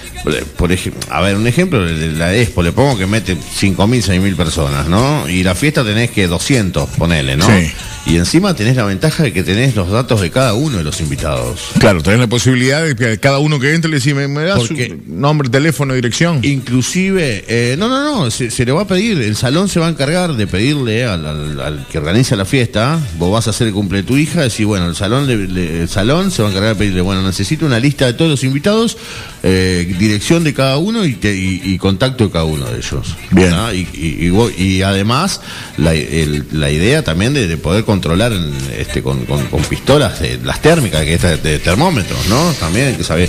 por 0.55 0.71
ejemplo, 0.71 1.01
a 1.09 1.21
ver, 1.21 1.35
un 1.35 1.47
ejemplo, 1.47 1.83
la 1.85 2.35
Expo, 2.35 2.61
le 2.61 2.71
pongo 2.71 2.97
que 2.97 3.07
mete 3.07 3.35
5.000, 3.35 3.75
6.000 3.75 4.35
personas, 4.35 4.87
¿no? 4.87 5.27
Y 5.27 5.43
la 5.43 5.55
fiesta 5.55 5.83
tenés 5.83 6.11
que 6.11 6.27
200, 6.27 6.89
ponele, 6.89 7.35
¿no? 7.35 7.47
Sí. 7.47 7.71
Y 8.09 8.15
encima 8.15 8.53
tenés 8.55 8.77
la 8.77 8.85
ventaja 8.85 9.23
de 9.23 9.33
que 9.33 9.43
tenés 9.43 9.75
los 9.75 9.91
datos 9.91 10.21
de 10.21 10.31
cada 10.31 10.53
uno 10.53 10.77
de 10.77 10.83
los 10.85 11.01
invitados. 11.01 11.59
Claro, 11.77 12.01
tenés 12.01 12.21
la 12.21 12.27
posibilidad 12.27 12.81
de 12.81 12.95
que 12.95 13.19
cada 13.19 13.39
uno 13.39 13.59
que 13.59 13.73
entre 13.73 13.91
le 13.91 13.97
dice, 13.97 14.13
me, 14.13 14.29
me 14.29 14.43
da 14.43 14.57
su 14.61 14.73
nombre, 15.07 15.49
teléfono, 15.49 15.93
dirección. 15.93 16.39
Inclusive, 16.41 17.43
eh, 17.49 17.75
no, 17.77 17.89
no, 17.89 18.01
no, 18.23 18.31
se, 18.31 18.49
se 18.49 18.63
le 18.65 18.71
va 18.71 18.83
a 18.83 18.87
pedir, 18.87 19.19
el 19.21 19.35
salón 19.35 19.67
se 19.67 19.81
va 19.81 19.87
a 19.87 19.89
encargar 19.89 20.35
de 20.37 20.47
pedirle 20.47 21.03
al, 21.03 21.25
al- 21.25 21.59
al 21.59 21.85
que 21.91 21.97
organiza 21.97 22.37
la 22.37 22.45
fiesta, 22.45 22.97
vos 23.17 23.29
vas 23.33 23.47
a 23.47 23.49
hacer 23.49 23.67
el 23.67 23.73
cumple 23.73 23.97
de 23.97 24.03
tu 24.03 24.15
hija, 24.15 24.41
decir, 24.41 24.65
bueno, 24.67 24.87
el 24.87 24.95
salón, 24.95 25.27
le- 25.27 25.45
le- 25.47 25.81
el 25.81 25.89
salón 25.89 26.31
se 26.31 26.41
va 26.41 26.47
a 26.47 26.51
encargar 26.51 26.75
de 26.75 26.79
pedirle, 26.79 27.01
bueno, 27.01 27.21
necesito 27.23 27.65
una 27.65 27.77
lista 27.79 28.05
de 28.05 28.13
todos 28.13 28.31
los 28.31 28.43
invitados, 28.45 28.97
eh, 29.43 29.93
dirección 29.99 30.45
de 30.45 30.53
cada 30.53 30.77
uno 30.77 31.03
y, 31.03 31.11
te- 31.15 31.35
y- 31.35 31.59
y 31.61 31.77
contacto 31.77 32.23
de 32.23 32.31
cada 32.31 32.45
uno 32.45 32.67
de 32.69 32.77
ellos. 32.77 33.17
Bien. 33.31 33.51
¿Ah? 33.53 33.73
Y, 33.73 34.29
vos- 34.29 34.57
y 34.57 34.81
además, 34.81 35.41
la, 35.77 35.93
el- 35.93 36.45
la 36.53 36.71
idea 36.71 37.03
también 37.03 37.33
de, 37.33 37.47
de 37.47 37.57
poder 37.57 37.83
controlar 37.97 38.31
este, 38.77 39.01
con, 39.01 39.25
pistolas, 39.67 40.21
eh, 40.21 40.39
las 40.43 40.61
térmicas, 40.61 41.03
que 41.03 41.15
esta- 41.15 41.35
de 41.37 41.57
termómetros, 41.57 42.27
¿no? 42.29 42.53
También, 42.59 42.95
que 42.95 43.03
sabe, 43.03 43.27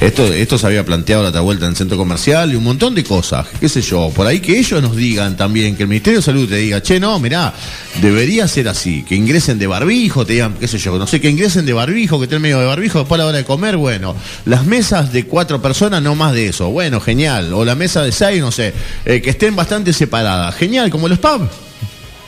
esto, 0.00 0.24
esto 0.32 0.58
se 0.58 0.66
había 0.66 0.84
planteado 0.84 1.30
la 1.30 1.40
vuelta 1.40 1.66
en 1.66 1.70
el 1.70 1.76
centro 1.76 1.96
comercial 1.96 2.52
y 2.52 2.56
un 2.56 2.64
montón 2.64 2.96
de 2.96 3.04
cosas, 3.04 3.46
qué 3.60 3.68
sé 3.68 3.80
yo, 3.80 4.10
por 4.14 4.26
ahí 4.26 4.40
que 4.40 4.58
ellos 4.58 4.82
nos 4.82 4.96
digan 4.96 5.36
también, 5.36 5.76
que 5.76 5.84
el 5.84 5.88
Ministerio 5.88 6.18
de 6.18 6.24
Salud 6.24 6.48
te 6.48 6.56
diga, 6.56 6.82
che, 6.82 6.98
no, 6.98 7.20
mirá, 7.20 7.54
debería 8.02 8.48
ser 8.48 8.66
así, 8.68 9.04
que 9.04 9.14
ingresen 9.14 9.56
de 9.60 9.68
barbijo, 9.68 10.26
te 10.26 10.32
digan, 10.32 10.54
qué 10.58 10.66
sé 10.66 10.78
yo, 10.78 10.98
no 10.98 11.06
sé, 11.06 11.20
que 11.20 11.30
ingresen 11.30 11.64
de 11.64 11.72
barbijo, 11.72 12.18
que 12.18 12.24
estén 12.24 12.42
medio 12.42 12.58
de 12.58 12.66
barbijo, 12.66 12.98
después 12.98 13.20
a 13.20 13.22
la 13.22 13.28
hora 13.28 13.38
de 13.38 13.44
comer, 13.44 13.76
bueno, 13.76 14.16
las 14.46 14.66
mesas 14.66 15.12
de 15.12 15.26
cuatro 15.26 15.62
personas, 15.62 16.02
no 16.02 16.16
más 16.16 16.32
de 16.32 16.48
eso, 16.48 16.70
bueno, 16.70 17.00
genial, 17.00 17.52
o 17.52 17.64
la 17.64 17.76
mesa 17.76 18.02
de 18.02 18.10
seis, 18.10 18.40
no 18.40 18.50
sé, 18.50 18.74
eh, 19.04 19.22
que 19.22 19.30
estén 19.30 19.54
bastante 19.54 19.92
separadas, 19.92 20.56
genial, 20.56 20.90
como 20.90 21.06
los 21.06 21.20
pubs. 21.20 21.67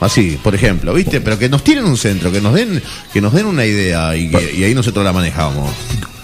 Así, 0.01 0.37
por 0.43 0.53
ejemplo, 0.55 0.93
¿viste? 0.93 1.21
Pero 1.21 1.37
que 1.39 1.47
nos 1.47 1.63
tiren 1.63 1.85
un 1.85 1.95
centro, 1.95 2.31
que 2.31 2.41
nos 2.41 2.53
den, 2.53 2.81
que 3.13 3.21
nos 3.21 3.31
den 3.33 3.45
una 3.45 3.65
idea 3.65 4.15
y, 4.17 4.29
que- 4.29 4.53
y 4.57 4.63
ahí 4.63 4.73
nosotros 4.75 5.05
la 5.05 5.13
manejamos. 5.13 5.71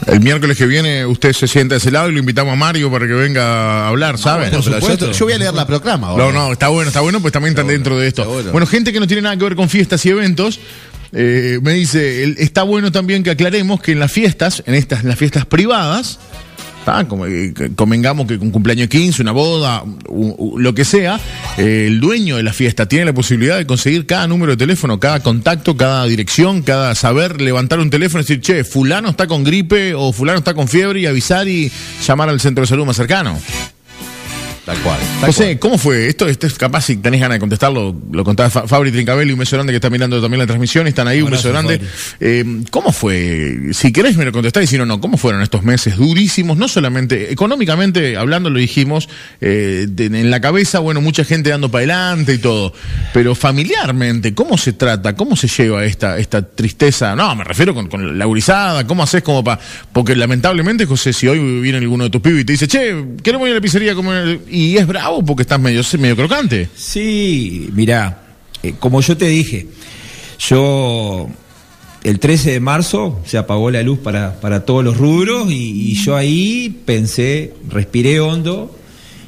El 0.08 0.20
miércoles 0.22 0.58
que 0.58 0.66
viene 0.66 1.06
usted 1.06 1.32
se 1.34 1.48
sienta 1.48 1.76
a 1.76 1.78
ese 1.78 1.92
lado 1.92 2.10
y 2.10 2.13
lo 2.13 2.20
invitamos 2.20 2.54
a 2.54 2.56
Mario 2.56 2.90
para 2.92 3.06
que 3.08 3.13
venga 3.13 3.86
a 3.86 3.88
hablar, 3.90 4.18
¿sabe? 4.18 4.50
Bueno, 4.50 4.62
pero 4.63 4.80
supuesto. 4.80 5.06
yo, 5.08 5.12
yo 5.12 5.26
voy 5.26 5.34
a 5.34 5.38
leer 5.38 5.54
la 5.54 5.68
proclama. 5.68 6.08
No, 6.08 6.13
ahora. 6.24 6.32
no, 6.32 6.52
está 6.54 6.70
bueno, 6.70 6.88
está 6.88 7.02
bueno, 7.02 7.20
pues 7.22 7.32
también 7.32 7.52
están 7.52 7.66
Está 7.66 7.74
dentro 7.74 7.94
bueno, 7.94 8.02
de 8.04 8.08
esto. 8.08 8.26
bueno. 8.26 8.52
Bueno. 8.52 8.68
gente 8.68 8.92
que 8.94 9.00
no 9.00 9.06
tiene 9.08 9.22
nada 9.22 9.38
que 9.38 9.44
ver 9.44 9.56
con 9.56 9.70
fiestas 9.70 10.06
y 10.06 10.10
eventos, 10.10 10.60
eh, 11.12 11.60
me 11.62 11.74
dice, 11.74 12.24
el- 12.24 12.38
está 12.40 12.63
bueno 12.63 12.92
también 12.92 13.22
que 13.22 13.30
aclaremos 13.32 13.80
que 13.82 13.92
en 13.92 14.00
las 14.00 14.12
fiestas, 14.12 14.63
en 14.66 14.74
estas, 14.76 15.02
en 15.02 15.10
las 15.10 15.20
fiestas 15.20 15.46
privadas, 15.46 16.20
eh, 17.28 17.54
convengamos 17.76 18.28
que 18.28 18.36
un 18.36 18.52
cumpleaños 18.52 18.88
15, 18.88 19.21
una 19.21 19.32
boda, 19.32 19.84
lo 20.58 20.73
que 20.73 20.86
sea, 20.86 21.19
eh, 21.58 21.86
el 21.88 22.00
dueño 22.00 22.38
de 22.38 22.43
la 22.43 22.54
fiesta 22.54 22.88
tiene 22.88 23.06
la 23.06 23.13
posibilidad 23.13 23.58
de 23.58 23.65
conseguir 23.65 24.06
cada 24.06 24.28
número 24.28 24.54
de 24.54 24.58
teléfono, 24.58 25.00
cada 25.00 25.19
contacto, 25.21 25.76
cada 25.76 26.06
dirección, 26.06 26.62
cada 26.62 26.95
saber 26.95 27.41
levantar 27.41 27.80
un 27.80 27.89
teléfono 27.89 28.21
y 28.21 28.23
decir, 28.23 28.41
che, 28.41 28.63
fulano 28.63 29.10
está 29.10 29.28
con 29.28 29.43
gripe 29.43 29.93
o 29.93 30.13
fulano 30.13 30.39
está 30.39 30.54
con 30.54 30.67
fiebre 30.67 31.02
y 31.02 31.06
avisar 31.06 31.47
y 31.47 31.71
llamar 32.06 32.30
al 32.30 32.39
centro 32.39 32.62
de 32.62 32.67
salud 32.67 32.86
más 32.86 32.95
cercano. 32.95 33.38
Tal 34.67 34.77
cual. 34.80 34.99
tal 35.21 35.27
José, 35.27 35.58
¿cómo 35.60 35.77
fue? 35.77 36.08
Esto, 36.10 36.27
esto 36.27 36.45
es 36.45 36.56
capaz, 36.56 36.82
si 36.82 36.97
tenés 36.97 37.21
ganas 37.21 37.38
de 37.38 37.39
contestarlo, 37.39 37.95
lo 38.12 38.23
contaba 38.25 38.49
Fa- 38.49 38.67
Fabri 38.67 38.91
Trincabelli, 38.91 39.32
un 39.32 39.39
beso 39.39 39.56
grande 39.56 39.71
que 39.71 39.77
está 39.77 39.89
mirando 39.89 40.21
también 40.21 40.39
la 40.39 40.45
transmisión, 40.45 40.88
están 40.88 41.08
ahí, 41.08 41.21
un 41.21 41.32
beso 41.32 41.47
grande. 41.49 41.80
Eh, 42.19 42.43
¿Cómo 42.69 42.91
fue? 42.91 43.69
Si 43.71 43.93
querés 43.93 44.17
me 44.17 44.25
lo 44.25 44.34
contestás 44.34 44.65
y 44.65 44.67
si 44.67 44.77
no, 44.77 44.86
no, 44.86 44.99
¿cómo 44.99 45.15
fueron 45.17 45.41
estos 45.41 45.63
meses 45.63 45.95
durísimos? 45.95 46.58
No 46.58 46.67
solamente, 46.67 47.32
económicamente 47.32 48.17
hablando, 48.17 48.49
lo 48.49 48.60
dijimos, 48.60 49.08
eh, 49.39 49.86
de- 49.89 50.08
en 50.08 50.30
la 50.30 50.41
cabeza, 50.41 50.80
bueno, 50.80 50.99
mucha 50.99 51.23
gente 51.23 51.49
dando 51.49 51.71
para 51.71 51.80
adelante 51.84 52.34
y 52.34 52.38
todo, 52.39 52.73
pero 53.13 53.36
familiarmente, 53.36 54.34
¿cómo 54.34 54.58
se 54.58 54.73
trata? 54.73 55.15
¿Cómo 55.15 55.38
se 55.38 55.47
lleva 55.47 55.86
esta, 55.86 56.17
esta 56.17 56.41
tristeza? 56.41 57.15
No, 57.15 57.34
me 57.38 57.45
refiero 57.45 57.73
con, 57.73 57.88
con 57.88 58.19
la 58.19 58.25
gurizada, 58.25 58.86
¿cómo 58.86 59.01
haces 59.03 59.23
como 59.23 59.45
para...? 59.45 59.62
Porque 59.93 60.13
lamentablemente, 60.13 60.86
José, 60.86 61.13
si 61.13 61.25
hoy 61.30 61.62
viene 61.62 61.77
alguno 61.77 62.03
de 62.03 62.10
tus 62.10 62.19
pibes 62.21 62.41
y 62.41 62.45
te 62.45 62.51
dice, 62.51 62.67
che, 62.67 62.93
queremos 63.23 63.47
ir 63.47 63.53
a 63.53 63.56
la 63.56 63.62
pizzería 63.62 63.93
a 63.93 63.95
comer", 63.95 64.39
y 64.58 64.78
es 64.78 64.88
bravo 64.88 65.24
porque 65.24 65.43
estás 65.43 65.60
medio, 65.60 65.82
medio 66.00 66.15
crocante. 66.15 66.70
Sí, 66.76 67.70
mirá, 67.74 68.24
eh, 68.63 68.74
como 68.80 69.02
yo 69.02 69.15
te 69.17 69.28
dije, 69.28 69.67
yo 70.39 71.28
el 72.04 72.20
13 72.20 72.52
de 72.52 72.60
marzo 72.60 73.20
se 73.26 73.38
apagó 73.38 73.72
la 73.72 73.82
luz 73.84 74.00
para, 74.00 74.39
para 74.39 74.65
todos 74.65 74.84
los 74.84 74.98
rubros 74.98 75.52
y, 75.52 75.91
y 75.91 75.93
yo 75.96 76.15
ahí 76.15 76.76
pensé, 76.86 77.54
respiré 77.70 78.20
hondo 78.20 78.76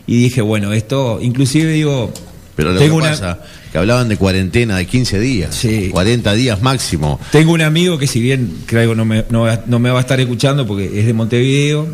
y 0.08 0.18
dije, 0.18 0.42
bueno, 0.42 0.74
esto, 0.74 1.20
inclusive 1.22 1.72
digo, 1.74 2.12
Pero 2.56 2.74
lo 2.74 2.80
tengo 2.80 2.98
que 2.98 3.02
una- 3.04 3.10
pasa, 3.12 3.40
que 3.72 3.78
hablaban 3.78 4.08
de 4.10 4.18
cuarentena 4.18 4.78
de 4.78 4.88
15 4.88 5.20
días, 5.20 5.54
Sí. 5.56 5.90
40 5.92 6.34
días 6.34 6.62
máximo. 6.62 7.20
Tengo 7.32 7.54
un 7.54 7.62
amigo 7.62 7.98
que 7.98 8.08
si 8.08 8.20
bien 8.20 8.52
creo 8.66 8.96
no 8.96 9.06
me, 9.06 9.26
no 9.30 9.80
me 9.80 9.90
va 9.92 9.98
a 10.00 10.02
estar 10.02 10.20
escuchando 10.20 10.66
porque 10.66 10.86
es 11.00 11.06
de 11.06 11.14
Montevideo, 11.14 11.88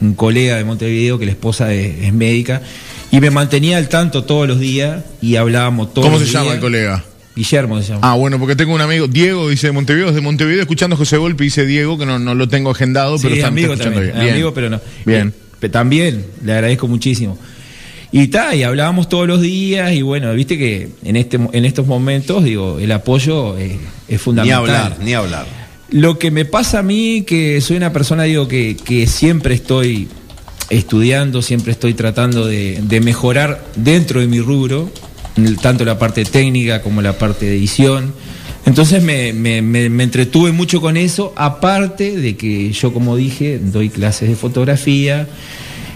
un 0.00 0.14
colega 0.14 0.56
de 0.56 0.64
Montevideo 0.64 1.18
que 1.18 1.26
la 1.26 1.32
esposa 1.32 1.72
es, 1.72 2.04
es 2.04 2.12
médica, 2.12 2.62
y 3.10 3.20
me 3.20 3.30
mantenía 3.30 3.78
al 3.78 3.88
tanto 3.88 4.24
todos 4.24 4.46
los 4.48 4.58
días 4.60 5.04
y 5.22 5.36
hablábamos 5.36 5.94
todos 5.94 6.06
¿Cómo 6.06 6.18
los 6.18 6.26
se 6.28 6.34
llama 6.34 6.54
el 6.54 6.60
colega? 6.60 7.04
Guillermo 7.34 7.80
se 7.82 7.88
llama. 7.88 8.00
Ah, 8.02 8.14
bueno, 8.14 8.38
porque 8.38 8.56
tengo 8.56 8.74
un 8.74 8.80
amigo, 8.80 9.06
Diego, 9.08 9.48
dice 9.50 9.66
de 9.68 9.72
Montevideo, 9.72 10.08
es 10.08 10.14
de 10.14 10.20
Montevideo, 10.22 10.62
escuchando 10.62 10.94
a 10.94 10.98
José 10.98 11.18
Golpe, 11.18 11.44
dice 11.44 11.66
Diego, 11.66 11.98
que 11.98 12.06
no, 12.06 12.18
no 12.18 12.34
lo 12.34 12.48
tengo 12.48 12.70
agendado, 12.70 13.18
pero 13.20 13.34
está, 13.34 13.48
amigo 13.48 13.72
está 13.74 13.84
escuchando 13.84 14.00
también, 14.08 14.24
bien. 14.24 14.34
Amigo, 14.34 14.54
pero 14.54 14.70
no. 14.70 14.80
Bien. 15.04 15.34
Eh, 15.62 15.68
también, 15.68 16.24
le 16.44 16.52
agradezco 16.52 16.88
muchísimo. 16.88 17.38
Y 18.12 18.28
ta, 18.28 18.54
y 18.54 18.62
hablábamos 18.62 19.08
todos 19.08 19.26
los 19.26 19.42
días, 19.42 19.92
y 19.92 20.00
bueno, 20.00 20.32
viste 20.32 20.56
que 20.56 20.88
en 21.04 21.16
este 21.16 21.36
mo- 21.38 21.50
en 21.52 21.64
estos 21.66 21.86
momentos, 21.86 22.42
digo, 22.44 22.78
el 22.78 22.90
apoyo 22.92 23.58
es 23.58 23.72
Ni 24.08 24.16
fundamental. 24.16 24.58
hablar, 24.60 24.96
ni 25.02 25.12
hablar. 25.12 25.46
Lo 25.90 26.18
que 26.18 26.30
me 26.30 26.44
pasa 26.44 26.80
a 26.80 26.82
mí, 26.82 27.22
que 27.26 27.60
soy 27.60 27.76
una 27.76 27.92
persona, 27.92 28.24
digo, 28.24 28.48
que, 28.48 28.76
que 28.76 29.06
siempre 29.06 29.54
estoy 29.54 30.08
estudiando, 30.68 31.42
siempre 31.42 31.72
estoy 31.72 31.94
tratando 31.94 32.44
de, 32.46 32.80
de 32.82 33.00
mejorar 33.00 33.64
dentro 33.76 34.20
de 34.20 34.26
mi 34.26 34.40
rubro, 34.40 34.90
tanto 35.62 35.84
la 35.84 35.98
parte 35.98 36.24
técnica 36.24 36.82
como 36.82 37.02
la 37.02 37.16
parte 37.18 37.46
de 37.46 37.56
edición. 37.56 38.12
Entonces 38.64 39.00
me, 39.00 39.32
me- 39.32 39.62
me- 39.62 39.88
me 39.88 40.02
entretuve 40.02 40.50
mucho 40.50 40.80
con 40.80 40.96
eso, 40.96 41.32
aparte 41.36 42.16
de 42.16 42.36
que 42.36 42.72
yo, 42.72 42.92
como 42.92 43.14
dije, 43.16 43.60
doy 43.62 43.88
clases 43.90 44.28
de 44.28 44.34
fotografía. 44.34 45.28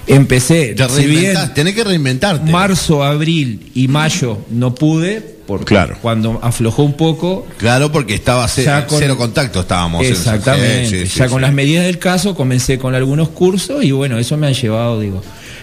Empecé, 0.06 0.74
Te 0.74 0.88
si 0.88 1.06
bien 1.06 1.10
reinventás, 1.22 1.54
tenés 1.54 1.74
que 1.74 1.84
reinventarte. 1.84 2.50
marzo, 2.50 3.02
abril 3.04 3.70
y 3.74 3.88
mayo 3.88 4.38
no 4.50 4.74
pude, 4.74 5.39
porque 5.58 5.74
Claro. 5.74 5.96
cuando 6.00 6.38
aflojó 6.42 6.82
un 6.82 6.94
poco, 6.94 7.46
Claro, 7.58 7.90
porque 7.92 8.14
estaba 8.14 8.48
con- 8.86 8.98
cero 8.98 9.16
contacto 9.16 9.60
estábamos. 9.60 10.04
en- 10.04 10.12
Exactamente. 10.12 10.88
Sí, 11.04 11.06
sí, 11.06 11.18
ya 11.18 11.26
sí, 11.26 11.30
con 11.30 11.42
las 11.42 11.52
medidas 11.52 11.84
del 11.86 11.98
caso 11.98 12.34
comencé 12.34 12.78
con 12.78 12.94
algunos 12.94 13.28
cursos 13.30 13.84
y 13.84 13.90
bueno, 13.92 14.18
eso 14.18 14.36
me 14.36 14.46
han 14.46 14.54
llevado, 14.54 15.00
digo. 15.00 15.22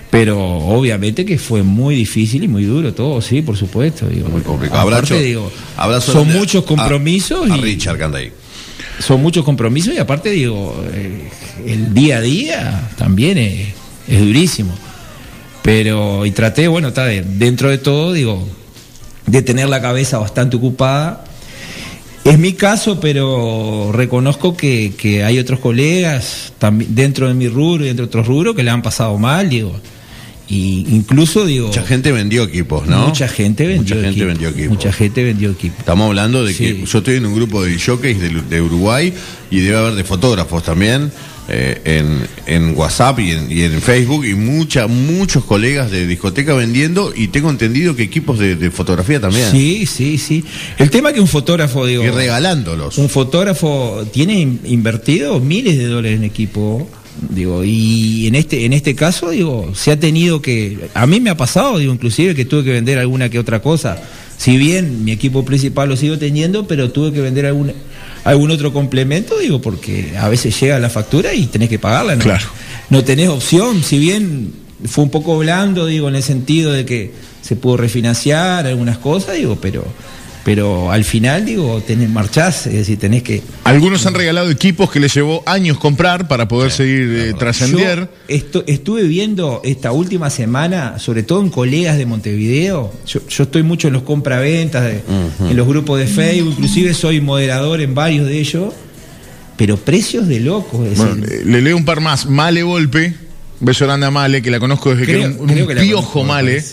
Pero 0.09 0.39
obviamente 0.39 1.25
que 1.25 1.37
fue 1.37 1.63
muy 1.63 1.93
difícil 1.95 2.43
y 2.43 2.47
muy 2.47 2.63
duro 2.63 2.93
todo, 2.93 3.21
sí, 3.21 3.41
por 3.41 3.57
supuesto. 3.57 4.07
Digo. 4.07 4.29
Muy 4.29 4.41
complicado. 4.41 4.81
Aparte, 4.81 5.13
Abrazo- 5.13 5.21
digo, 5.25 5.51
abrazo 5.75 6.11
son 6.13 6.31
muchos 6.31 6.63
a- 6.63 6.67
compromisos 6.67 7.49
A, 7.51 7.57
y 7.57 7.61
Richard 7.61 8.15
ahí. 8.15 8.31
son 8.99 9.21
muchos 9.21 9.43
compromisos 9.43 9.93
y 9.93 9.97
aparte 9.97 10.29
digo, 10.29 10.81
eh, 10.93 11.29
el 11.65 11.93
día 11.93 12.17
a 12.17 12.21
día 12.21 12.89
también 12.97 13.37
es, 13.37 13.67
es 14.07 14.19
durísimo. 14.21 14.73
Pero, 15.61 16.25
y 16.25 16.31
traté, 16.31 16.67
bueno, 16.69 16.87
está 16.89 17.05
de- 17.05 17.23
dentro 17.23 17.69
de 17.69 17.77
todo, 17.77 18.13
digo, 18.13 18.47
de 19.27 19.41
tener 19.41 19.69
la 19.69 19.81
cabeza 19.81 20.17
bastante 20.17 20.57
ocupada. 20.57 21.23
Es 22.23 22.39
mi 22.39 22.53
caso, 22.53 22.99
pero 22.99 23.91
reconozco 23.93 24.57
que, 24.57 24.93
que 24.97 25.23
hay 25.23 25.39
otros 25.39 25.59
colegas 25.59 26.51
también 26.57 26.95
dentro 26.95 27.27
de 27.27 27.33
mi 27.33 27.47
rubro 27.47 27.85
y 27.85 27.87
dentro 27.87 28.05
de 28.05 28.09
otros 28.09 28.27
rubros 28.27 28.55
que 28.55 28.63
le 28.63 28.71
han 28.71 28.81
pasado 28.81 29.17
mal, 29.17 29.49
digo. 29.49 29.79
Y 30.49 30.85
incluso 30.89 31.45
digo, 31.45 31.67
Mucha 31.67 31.83
gente 31.83 32.11
vendió 32.11 32.43
equipos, 32.43 32.87
¿no? 32.87 33.07
mucha 33.07 33.27
gente 33.27 33.67
vendió 33.67 33.95
Mucha 33.95 33.95
gente 33.95 34.09
equipo, 34.09 34.25
vendió 34.27 34.49
equipos. 34.49 34.69
Mucha 34.69 34.93
gente 34.93 35.23
vendió 35.23 35.51
equipo. 35.51 35.75
Estamos 35.79 36.07
hablando 36.07 36.45
de 36.45 36.55
que 36.55 36.85
yo 36.85 36.97
estoy 36.97 37.15
en 37.15 37.25
un 37.25 37.35
grupo 37.35 37.63
de 37.63 37.77
jockeys 37.77 38.19
de, 38.19 38.29
de 38.29 38.61
Uruguay 38.61 39.13
y 39.51 39.59
debe 39.59 39.77
haber 39.77 39.95
de 39.95 40.03
fotógrafos 40.05 40.63
también 40.63 41.11
eh, 41.49 41.81
en, 41.85 42.27
en 42.45 42.77
WhatsApp 42.77 43.19
y 43.19 43.31
en, 43.31 43.51
y 43.51 43.61
en 43.63 43.81
Facebook 43.81 44.25
y 44.25 44.33
mucha, 44.35 44.87
muchos 44.87 45.43
colegas 45.45 45.89
de 45.91 46.05
discoteca 46.05 46.53
vendiendo 46.53 47.13
y 47.15 47.29
tengo 47.29 47.49
entendido 47.49 47.95
que 47.95 48.03
equipos 48.03 48.37
de, 48.39 48.55
de 48.55 48.69
fotografía 48.71 49.19
también. 49.19 49.49
Sí, 49.51 49.85
sí, 49.85 50.17
sí. 50.17 50.43
El 50.77 50.89
tema 50.89 51.13
que 51.13 51.19
un 51.21 51.27
fotógrafo, 51.27 51.85
digo, 51.85 52.03
Y 52.03 52.09
regalándolos. 52.09 52.97
un 52.97 53.09
fotógrafo 53.09 54.05
tiene 54.11 54.39
in- 54.39 54.59
invertido 54.65 55.39
miles 55.39 55.77
de 55.77 55.85
dólares 55.85 56.17
en 56.17 56.23
equipo, 56.25 56.89
digo, 57.29 57.63
y 57.63 58.27
en 58.27 58.35
este 58.35 58.65
en 58.65 58.73
este 58.73 58.93
caso, 58.95 59.29
digo, 59.31 59.71
se 59.73 59.91
ha 59.91 59.99
tenido 59.99 60.41
que 60.41 60.77
a 60.93 61.07
mí 61.07 61.19
me 61.19 61.29
ha 61.29 61.37
pasado, 61.37 61.77
digo, 61.79 61.93
inclusive 61.93 62.35
que 62.35 62.45
tuve 62.45 62.63
que 62.63 62.71
vender 62.71 62.99
alguna 62.99 63.29
que 63.29 63.39
otra 63.39 63.61
cosa. 63.61 63.97
Si 64.37 64.55
bien 64.57 65.03
mi 65.03 65.11
equipo 65.13 65.43
principal 65.45 65.89
lo 65.89 65.97
sigo 65.97 66.19
teniendo, 66.19 66.67
pero 66.67 66.91
tuve 66.91 67.11
que 67.11 67.21
vender 67.21 67.47
algún 67.47 67.71
algún 68.27 68.51
otro 68.51 68.73
complemento, 68.73 69.37
digo, 69.39 69.61
porque 69.61 70.13
a 70.19 70.27
veces 70.27 70.59
llega 70.59 70.77
la 70.79 70.89
factura 70.89 71.33
y 71.33 71.45
tenés 71.47 71.69
que 71.69 71.79
pagarla, 71.79 72.15
¿no? 72.17 72.23
Claro. 72.23 72.45
No 72.89 73.03
tenés 73.05 73.29
opción, 73.29 73.83
si 73.83 73.97
bien 73.99 74.51
fue 74.85 75.05
un 75.05 75.09
poco 75.09 75.37
blando, 75.37 75.85
digo, 75.85 76.09
en 76.09 76.15
el 76.15 76.23
sentido 76.23 76.73
de 76.73 76.85
que 76.85 77.13
se 77.41 77.55
pudo 77.55 77.77
refinanciar 77.77 78.67
algunas 78.67 78.97
cosas, 78.97 79.37
digo, 79.37 79.57
pero 79.61 79.85
pero 80.47 80.93
al 80.93 81.03
final, 81.03 81.43
digo, 81.43 81.83
tenés 81.85 82.09
marchás, 82.09 82.67
es 82.67 82.73
decir, 82.73 82.97
tenés 82.97 83.21
que 83.21 83.41
Algunos 83.65 84.05
han 84.05 84.13
regalado 84.13 84.49
equipos 84.49 84.89
que 84.89 85.01
les 85.01 85.13
llevó 85.13 85.43
años 85.45 85.77
comprar 85.77 86.29
para 86.29 86.47
poder 86.47 86.71
seguir 86.71 87.01
eh, 87.17 87.33
trascender. 87.37 88.09
Estuve 88.29 89.03
viendo 89.03 89.59
esta 89.65 89.91
última 89.91 90.29
semana, 90.29 90.99
sobre 90.99 91.23
todo 91.23 91.41
en 91.41 91.49
colegas 91.49 91.97
de 91.97 92.05
Montevideo, 92.05 92.93
yo, 93.05 93.19
yo 93.27 93.43
estoy 93.43 93.63
mucho 93.63 93.87
en 93.89 93.95
los 93.95 94.03
compraventas, 94.03 94.85
de- 94.85 95.01
en 95.49 95.57
los 95.57 95.67
grupos 95.67 95.99
de 95.99 96.07
Facebook, 96.07 96.53
inclusive 96.53 96.93
soy 96.93 97.19
moderador 97.19 97.81
en 97.81 97.93
varios 97.93 98.25
de 98.25 98.39
ellos, 98.39 98.73
pero 99.57 99.75
precios 99.75 100.29
de 100.29 100.39
locos, 100.39 100.87
es 100.87 100.97
Bueno, 100.97 101.15
decir, 101.25 101.45
le 101.45 101.61
leo 101.61 101.75
un 101.75 101.83
par 101.83 101.99
más. 101.99 102.25
Male 102.25 102.63
Volpe, 102.63 103.13
beso 103.59 103.83
grande 103.85 104.05
a 104.05 104.11
Male, 104.11 104.41
que 104.41 104.49
la 104.49 104.61
conozco 104.61 104.91
desde 104.95 105.07
que 105.07 105.19
era 105.19 105.27
un, 105.27 105.67
piojo 105.77 106.23
Male. 106.23 106.63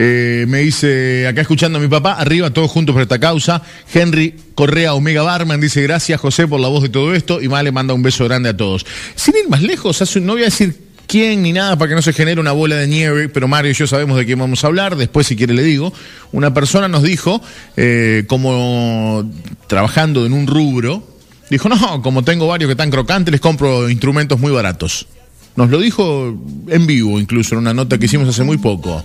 Eh, 0.00 0.46
me 0.46 0.60
dice, 0.60 1.26
acá 1.26 1.40
escuchando 1.40 1.80
a 1.80 1.82
mi 1.82 1.88
papá, 1.88 2.12
arriba 2.12 2.50
todos 2.50 2.70
juntos 2.70 2.92
por 2.92 3.02
esta 3.02 3.18
causa. 3.18 3.60
Henry 3.92 4.32
Correa 4.54 4.94
Omega 4.94 5.22
Barman 5.22 5.60
dice, 5.60 5.82
gracias 5.82 6.20
José 6.20 6.46
por 6.46 6.60
la 6.60 6.68
voz 6.68 6.84
de 6.84 6.88
todo 6.88 7.14
esto. 7.14 7.42
Y 7.42 7.48
Male 7.48 7.72
manda 7.72 7.94
un 7.94 8.02
beso 8.02 8.24
grande 8.24 8.50
a 8.50 8.56
todos. 8.56 8.86
Sin 9.16 9.34
ir 9.36 9.48
más 9.48 9.60
lejos, 9.60 10.16
no 10.22 10.34
voy 10.34 10.42
a 10.42 10.44
decir 10.44 10.88
quién 11.08 11.42
ni 11.42 11.52
nada 11.52 11.76
para 11.76 11.88
que 11.88 11.94
no 11.96 12.02
se 12.02 12.12
genere 12.12 12.40
una 12.40 12.52
bola 12.52 12.76
de 12.76 12.86
nieve, 12.86 13.28
pero 13.28 13.48
Mario 13.48 13.72
y 13.72 13.74
yo 13.74 13.88
sabemos 13.88 14.16
de 14.16 14.24
quién 14.24 14.38
vamos 14.38 14.62
a 14.62 14.68
hablar, 14.68 14.94
después 14.94 15.26
si 15.26 15.34
quiere 15.34 15.54
le 15.54 15.64
digo, 15.64 15.92
una 16.30 16.54
persona 16.54 16.86
nos 16.86 17.02
dijo, 17.02 17.42
eh, 17.76 18.22
como 18.28 19.28
trabajando 19.66 20.26
en 20.26 20.32
un 20.32 20.46
rubro, 20.46 21.02
dijo, 21.50 21.68
no, 21.68 22.02
como 22.02 22.22
tengo 22.22 22.46
varios 22.46 22.68
que 22.68 22.72
están 22.72 22.90
crocantes, 22.90 23.32
les 23.32 23.40
compro 23.40 23.90
instrumentos 23.90 24.38
muy 24.38 24.52
baratos. 24.52 25.08
Nos 25.56 25.70
lo 25.70 25.80
dijo 25.80 26.38
en 26.68 26.86
vivo, 26.86 27.18
incluso 27.18 27.56
en 27.56 27.62
una 27.62 27.74
nota 27.74 27.98
que 27.98 28.04
hicimos 28.04 28.28
hace 28.28 28.44
muy 28.44 28.58
poco. 28.58 29.02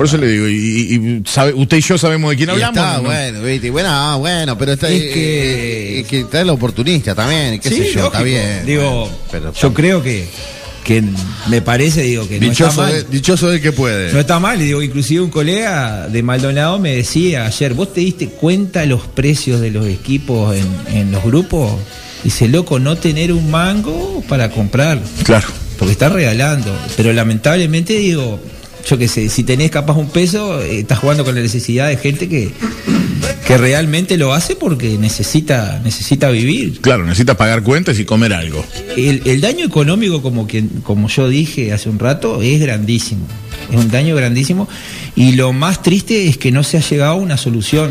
Por 0.00 0.06
eso 0.06 0.16
le 0.16 0.28
digo, 0.28 0.48
y, 0.48 0.54
y- 0.54 0.94
y 0.94 1.22
sabe- 1.26 1.52
usted 1.52 1.76
y 1.76 1.80
yo 1.82 1.98
sabemos 1.98 2.30
de 2.30 2.36
quién 2.38 2.48
Y 2.48 2.52
hablamos. 2.52 2.74
está, 2.78 2.96
¿no? 2.96 3.02
bueno, 3.02 3.42
viste, 3.42 3.68
bueno, 3.70 3.88
ah, 3.92 4.16
bueno, 4.16 4.56
pero 4.56 4.72
está, 4.72 4.88
Es 4.88 4.98
que- 4.98 5.96
eh, 5.98 6.00
es 6.00 6.06
que 6.06 6.20
está 6.20 6.40
el 6.40 6.48
oportunista 6.48 7.14
también, 7.14 7.60
qué 7.60 7.68
Sí, 7.68 7.74
sé 7.76 7.92
yo, 7.92 8.06
está 8.06 8.22
bien. 8.22 8.64
Digo, 8.64 8.82
bueno, 9.02 9.12
pero 9.30 9.52
yo 9.52 9.74
creo 9.74 10.02
que, 10.02 10.24
que 10.84 11.04
me 11.50 11.60
parece, 11.60 12.00
digo, 12.00 12.26
que 12.26 12.40
no 12.40 12.46
está 12.50 12.64
dichoso, 12.64 12.80
mal. 12.80 12.92
de, 12.94 13.04
dichoso 13.10 13.48
del 13.50 13.60
que 13.60 13.72
puede. 13.72 14.10
No 14.10 14.20
está 14.20 14.38
mal, 14.38 14.58
y 14.62 14.64
digo, 14.64 14.80
inclusive 14.80 15.20
un 15.20 15.28
colega 15.28 16.08
de 16.08 16.22
Maldonado 16.22 16.78
me 16.78 16.96
decía 16.96 17.44
ayer, 17.44 17.74
¿vos 17.74 17.92
te 17.92 18.00
diste 18.00 18.28
cuenta 18.28 18.86
los 18.86 19.02
precios 19.02 19.60
de 19.60 19.70
los 19.70 19.86
equipos 19.86 20.56
en, 20.56 20.96
en 20.96 21.12
los 21.12 21.22
grupos? 21.22 21.72
Dice, 22.24 22.48
loco, 22.48 22.78
no 22.78 22.96
tener 22.96 23.34
un 23.34 23.50
mango 23.50 24.24
para 24.30 24.48
comprar, 24.50 24.98
Claro. 25.24 25.48
porque 25.78 25.92
está 25.92 26.08
regalando. 26.08 26.74
Pero 26.96 27.12
lamentablemente 27.12 27.92
digo, 27.98 28.40
yo 28.86 28.98
qué 28.98 29.08
sé, 29.08 29.28
si 29.28 29.44
tenés 29.44 29.70
capaz 29.70 29.96
un 29.96 30.08
peso, 30.08 30.60
eh, 30.60 30.80
estás 30.80 30.98
jugando 30.98 31.24
con 31.24 31.34
la 31.34 31.40
necesidad 31.40 31.88
de 31.88 31.96
gente 31.96 32.28
que, 32.28 32.50
que 33.46 33.58
realmente 33.58 34.16
lo 34.16 34.32
hace 34.32 34.56
porque 34.56 34.98
necesita, 34.98 35.80
necesita 35.84 36.30
vivir. 36.30 36.80
Claro, 36.80 37.04
necesita 37.04 37.36
pagar 37.36 37.62
cuentas 37.62 37.98
y 37.98 38.04
comer 38.04 38.32
algo. 38.32 38.64
El, 38.96 39.22
el 39.24 39.40
daño 39.40 39.64
económico, 39.64 40.22
como, 40.22 40.46
quien, 40.46 40.68
como 40.82 41.08
yo 41.08 41.28
dije 41.28 41.72
hace 41.72 41.88
un 41.88 41.98
rato, 41.98 42.42
es 42.42 42.60
grandísimo. 42.60 43.26
Es 43.70 43.76
un 43.76 43.90
daño 43.90 44.14
grandísimo. 44.16 44.68
Y 45.14 45.32
lo 45.32 45.52
más 45.52 45.82
triste 45.82 46.28
es 46.28 46.38
que 46.38 46.52
no 46.52 46.62
se 46.62 46.78
ha 46.78 46.80
llegado 46.80 47.12
a 47.12 47.16
una 47.16 47.36
solución. 47.36 47.90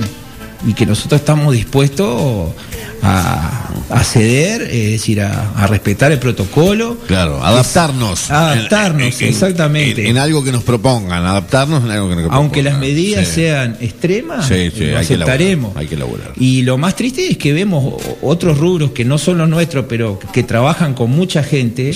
Y 0.67 0.73
que 0.73 0.85
nosotros 0.85 1.21
estamos 1.21 1.53
dispuestos 1.53 2.53
a, 3.01 3.69
a 3.89 4.03
ceder, 4.03 4.61
es 4.63 4.91
decir, 4.91 5.21
a, 5.21 5.51
a 5.55 5.67
respetar 5.67 6.11
el 6.11 6.19
protocolo. 6.19 6.97
Claro, 7.07 7.43
adaptarnos. 7.43 8.29
Adaptarnos, 8.31 9.19
En- 9.21 9.27
en- 9.27 9.29
exactamente. 9.33 10.01
En, 10.03 10.11
en 10.11 10.17
algo 10.17 10.43
que 10.43 10.51
nos 10.51 10.63
propongan, 10.63 11.25
adaptarnos 11.25 11.83
en 11.83 11.91
algo 11.91 12.09
que 12.09 12.15
nos 12.15 12.23
propongan. 12.23 12.37
Aunque 12.43 12.63
las 12.63 12.77
medidas 12.79 13.27
Sí. 13.27 13.35
sean 13.35 13.77
extremas, 13.79 14.47
Sí, 14.47 14.69
sí, 14.71 14.79
lo 14.85 14.85
hay 14.85 14.91
que 14.93 14.97
aceptaremos. 15.13 15.63
laburar, 15.69 15.81
hay 15.81 15.87
que 15.87 15.97
laburar. 15.97 16.31
Y 16.37 16.61
lo 16.63 16.77
más 16.77 16.95
triste 16.95 17.27
es 17.29 17.37
que 17.37 17.53
vemos 17.53 18.01
otros 18.21 18.57
rubros 18.57 18.91
que 18.91 19.05
no 19.05 19.17
son 19.17 19.37
los 19.37 19.49
nuestros, 19.49 19.85
pero 19.89 20.19
que 20.33 20.43
trabajan 20.43 20.93
con 20.93 21.11
mucha 21.11 21.43
gente, 21.43 21.91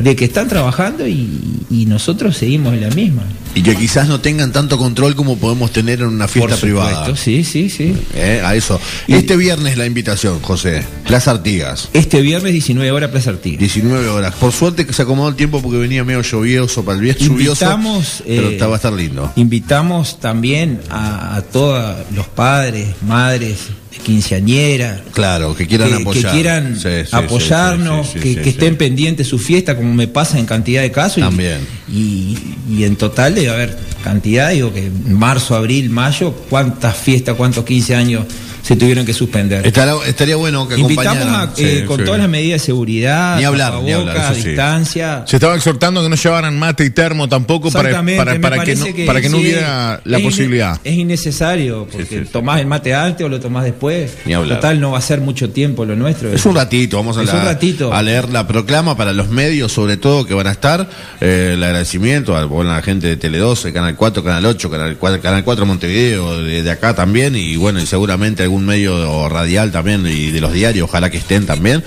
de 0.00 0.16
que 0.16 0.24
están 0.24 0.48
trabajando 0.48 1.06
y, 1.06 1.28
y 1.70 1.86
nosotros 1.86 2.36
seguimos 2.36 2.74
en 2.74 2.80
la 2.82 2.90
misma. 2.90 3.22
Y 3.58 3.62
que 3.62 3.74
quizás 3.74 4.06
no 4.06 4.20
tengan 4.20 4.52
tanto 4.52 4.78
control 4.78 5.16
como 5.16 5.36
podemos 5.36 5.72
tener 5.72 5.98
en 6.00 6.06
una 6.06 6.28
fiesta 6.28 6.52
Por 6.52 6.60
privada. 6.60 7.16
sí, 7.16 7.42
sí, 7.42 7.68
sí. 7.68 7.92
Eh, 8.14 8.40
a 8.44 8.54
eso. 8.54 8.80
Y- 9.08 9.14
Este 9.14 9.36
viernes 9.36 9.76
la 9.76 9.84
invitación, 9.84 10.38
José. 10.40 10.84
Plaza 11.08 11.32
Artigas. 11.32 11.88
Este 11.92 12.20
viernes 12.20 12.52
19 12.52 12.92
horas 12.92 13.10
Plaza 13.10 13.30
Artigas. 13.30 13.58
19 13.58 14.06
horas. 14.10 14.34
Por 14.36 14.52
suerte 14.52 14.86
que 14.86 14.92
se 14.92 15.02
acomodó 15.02 15.28
el 15.30 15.34
tiempo 15.34 15.60
porque 15.60 15.78
venía 15.78 16.04
medio 16.04 16.22
lluvioso 16.22 16.84
para 16.84 16.96
el 16.98 17.02
viernes. 17.02 17.26
Lluvioso, 17.26 17.64
Invitamos, 17.64 18.22
pero 18.24 18.48
eh, 18.50 18.58
va 18.60 18.74
a 18.74 18.76
estar 18.76 18.92
lindo. 18.92 19.32
Invitamos 19.34 20.20
también 20.20 20.80
a, 20.88 21.34
a 21.34 21.42
todos 21.42 21.96
los 22.14 22.28
padres, 22.28 22.86
madres, 23.08 23.58
quinceañera, 24.04 25.02
Claro, 25.12 25.54
que 25.56 25.66
quieran 25.66 25.88
que, 25.90 25.94
apoyar. 25.96 26.24
que 26.24 26.30
quieran 26.30 26.74
Sí, 26.76 26.82
sí, 26.82 27.10
sí, 27.10 27.16
apoyarnos, 27.16 28.08
sí, 28.10 28.18
que, 28.20 28.48
estén 28.50 28.76
pendientes 28.76 29.26
su 29.26 29.38
fiesta, 29.38 29.76
como 29.76 29.92
me 29.94 30.08
pasa 30.08 30.38
en 30.38 30.46
cantidad 30.46 30.82
de 30.82 30.90
casos. 30.90 31.18
y- 31.18 31.20
También. 31.22 31.58
Y, 31.92 32.36
y 32.70 32.84
en 32.84 32.96
total 32.96 33.34
debe 33.34 33.50
haber 33.50 33.78
cantidad, 34.04 34.50
digo 34.50 34.72
que 34.72 34.90
marzo, 35.06 35.54
abril, 35.56 35.90
mayo, 35.90 36.32
cuántas 36.48 36.96
fiestas, 36.96 37.36
cuántos 37.36 37.64
15 37.64 37.94
años 37.94 38.24
se 38.68 38.76
tuvieron 38.76 39.06
que 39.06 39.14
suspender. 39.14 39.66
Estará- 39.66 39.96
estaría 40.06 40.36
bueno 40.36 40.68
que 40.68 40.78
Invitamos 40.78 41.24
a, 41.26 41.44
eh, 41.56 41.80
Sí, 41.80 41.86
con 41.86 41.98
sí. 41.98 42.04
todas 42.04 42.20
las 42.20 42.28
medidas 42.28 42.60
de 42.60 42.66
seguridad, 42.66 43.38
Ni 43.38 43.44
hablar, 43.44 43.82
ni 43.82 43.92
hablar, 43.92 44.34
sí. 44.34 44.48
distancia. 44.48 45.24
Se 45.26 45.36
estaba 45.36 45.56
exhortando 45.56 46.02
que 46.02 46.08
no 46.10 46.16
llevaran 46.16 46.58
mate 46.58 46.84
y 46.84 46.90
termo 46.90 47.28
tampoco 47.28 47.70
para, 47.70 47.90
para, 48.02 48.62
que, 48.64 48.76
no, 48.76 48.86
para 49.06 49.20
que 49.20 49.28
no 49.30 49.38
hubiera 49.38 50.00
la 50.04 50.18
es 50.18 50.22
posibilidad. 50.24 50.80
Es 50.84 50.94
innecesario, 50.94 51.86
porque 51.90 52.06
Sí, 52.06 52.16
sí, 52.18 52.24
sí. 52.24 52.30
tomás 52.32 52.60
el 52.60 52.66
mate 52.66 52.94
antes 52.94 53.24
o 53.24 53.28
lo 53.28 53.40
tomás 53.40 53.64
después. 53.64 54.12
Ni 54.26 54.34
hablar. 54.34 54.60
Total, 54.60 54.80
no 54.80 54.90
va 54.92 54.98
a 54.98 55.02
ser 55.02 55.20
mucho 55.20 55.50
tiempo 55.50 55.84
lo 55.84 55.96
nuestro. 55.96 56.32
Es 56.32 56.44
un 56.46 56.54
ratito, 56.54 56.96
vamos 56.98 57.16
a, 57.16 57.22
Es 57.22 57.28
la- 57.28 57.34
un 57.34 57.44
ratito. 57.46 57.92
a 57.94 58.02
leer 58.02 58.28
la 58.28 58.46
proclama 58.46 58.96
para 58.96 59.12
los 59.12 59.28
medios, 59.30 59.72
sobre 59.72 59.96
todo, 59.96 60.26
que 60.26 60.34
van 60.34 60.46
a 60.46 60.52
estar. 60.52 60.88
Eh, 61.20 61.52
el 61.54 61.64
agradecimiento 61.64 62.36
a, 62.36 62.44
bueno, 62.44 62.70
a 62.72 62.76
la 62.76 62.82
gente 62.82 63.06
de 63.06 63.16
Tele 63.16 63.38
12, 63.38 63.72
Canal 63.72 63.96
4, 63.96 64.22
Canal 64.22 64.44
8, 64.44 64.70
Canal 64.70 64.96
4, 64.98 65.20
Canal 65.22 65.42
4 65.44 65.64
Montevideo, 65.66 66.42
de, 66.42 66.62
de 66.62 66.70
acá 66.70 66.94
también, 66.94 67.34
y 67.34 67.56
bueno, 67.56 67.80
y 67.80 67.86
seguramente 67.86 68.42
algún 68.42 68.57
medio 68.64 69.28
radial 69.28 69.72
también, 69.72 70.06
y 70.06 70.30
de 70.30 70.40
los 70.40 70.52
diarios, 70.52 70.88
ojalá 70.88 71.10
que 71.10 71.18
estén 71.18 71.46
también, 71.46 71.84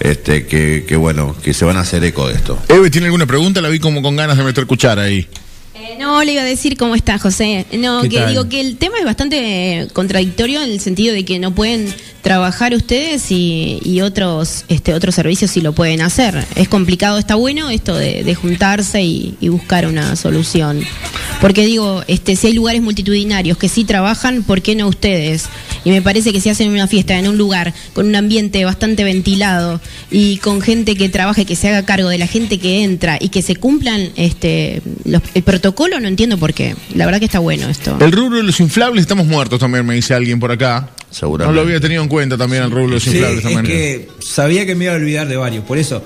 este, 0.00 0.46
que, 0.46 0.84
que 0.86 0.96
bueno, 0.96 1.36
que 1.42 1.54
se 1.54 1.64
van 1.64 1.76
a 1.76 1.80
hacer 1.80 2.04
eco 2.04 2.28
de 2.28 2.34
esto. 2.34 2.58
Eve, 2.68 2.90
¿tiene 2.90 3.06
alguna 3.06 3.26
pregunta? 3.26 3.60
La 3.60 3.68
vi 3.68 3.78
como 3.78 4.02
con 4.02 4.16
ganas 4.16 4.36
de 4.36 4.44
meter 4.44 4.66
cuchara 4.66 5.02
ahí. 5.02 5.28
Eh, 5.86 5.96
no, 5.98 6.22
le 6.24 6.32
iba 6.32 6.42
a 6.42 6.46
decir 6.46 6.76
cómo 6.76 6.94
está 6.94 7.18
José. 7.18 7.66
No, 7.78 8.02
¿Qué 8.02 8.08
que 8.08 8.16
tal? 8.18 8.28
digo 8.30 8.48
que 8.48 8.60
el 8.60 8.76
tema 8.76 8.98
es 8.98 9.04
bastante 9.04 9.80
eh, 9.80 9.88
contradictorio 9.92 10.62
en 10.62 10.70
el 10.70 10.80
sentido 10.80 11.12
de 11.14 11.24
que 11.24 11.38
no 11.38 11.54
pueden 11.54 11.92
trabajar 12.22 12.72
ustedes 12.74 13.30
y, 13.30 13.80
y 13.84 14.00
otros 14.00 14.64
este 14.68 14.94
otros 14.94 15.14
servicios 15.14 15.50
sí 15.50 15.60
lo 15.60 15.74
pueden 15.74 16.00
hacer. 16.00 16.42
Es 16.56 16.68
complicado, 16.68 17.18
está 17.18 17.34
bueno 17.34 17.68
esto 17.70 17.94
de, 17.96 18.24
de 18.24 18.34
juntarse 18.34 19.02
y, 19.02 19.34
y 19.40 19.48
buscar 19.48 19.86
una 19.86 20.16
solución. 20.16 20.80
Porque 21.40 21.66
digo, 21.66 22.02
este 22.08 22.36
si 22.36 22.46
hay 22.46 22.52
lugares 22.54 22.80
multitudinarios 22.80 23.58
que 23.58 23.68
sí 23.68 23.84
trabajan, 23.84 24.42
¿por 24.42 24.62
qué 24.62 24.74
no 24.74 24.88
ustedes? 24.88 25.44
Y 25.84 25.90
me 25.90 26.00
parece 26.00 26.32
que 26.32 26.40
si 26.40 26.48
hacen 26.48 26.70
una 26.70 26.86
fiesta 26.86 27.18
en 27.18 27.28
un 27.28 27.36
lugar 27.36 27.74
con 27.92 28.06
un 28.08 28.16
ambiente 28.16 28.64
bastante 28.64 29.04
ventilado 29.04 29.82
y 30.10 30.38
con 30.38 30.62
gente 30.62 30.94
que 30.96 31.10
trabaje, 31.10 31.44
que 31.44 31.56
se 31.56 31.68
haga 31.68 31.84
cargo 31.84 32.08
de 32.08 32.16
la 32.16 32.26
gente 32.26 32.58
que 32.58 32.84
entra 32.84 33.18
y 33.20 33.28
que 33.28 33.42
se 33.42 33.56
cumplan 33.56 34.08
este 34.16 34.80
los- 35.04 35.20
el 35.34 35.42
protocolo, 35.42 35.73
no 36.00 36.08
entiendo 36.08 36.38
por 36.38 36.54
qué. 36.54 36.74
La 36.94 37.04
verdad 37.06 37.18
que 37.18 37.26
está 37.26 37.38
bueno 37.38 37.68
esto. 37.68 37.96
El 38.00 38.12
rubro 38.12 38.38
de 38.38 38.42
los 38.44 38.58
inflables 38.60 39.02
estamos 39.02 39.26
muertos 39.26 39.58
también, 39.60 39.84
me 39.86 39.94
dice 39.94 40.14
alguien 40.14 40.40
por 40.40 40.50
acá. 40.52 40.90
Seguramente. 41.10 41.52
No 41.52 41.62
lo 41.62 41.66
había 41.66 41.80
tenido 41.80 42.02
en 42.02 42.08
cuenta 42.08 42.36
también 42.36 42.64
el 42.64 42.70
rubro 42.70 42.86
de 42.88 42.92
los 42.94 43.02
Sí, 43.04 43.10
inflables 43.10 43.44
es 43.44 43.52
también. 43.52 43.64
que 43.66 44.08
sabía 44.20 44.66
que 44.66 44.74
me 44.74 44.84
iba 44.84 44.94
a 44.94 44.96
olvidar 44.96 45.28
de 45.28 45.36
varios, 45.36 45.64
por 45.64 45.78
eso, 45.78 46.02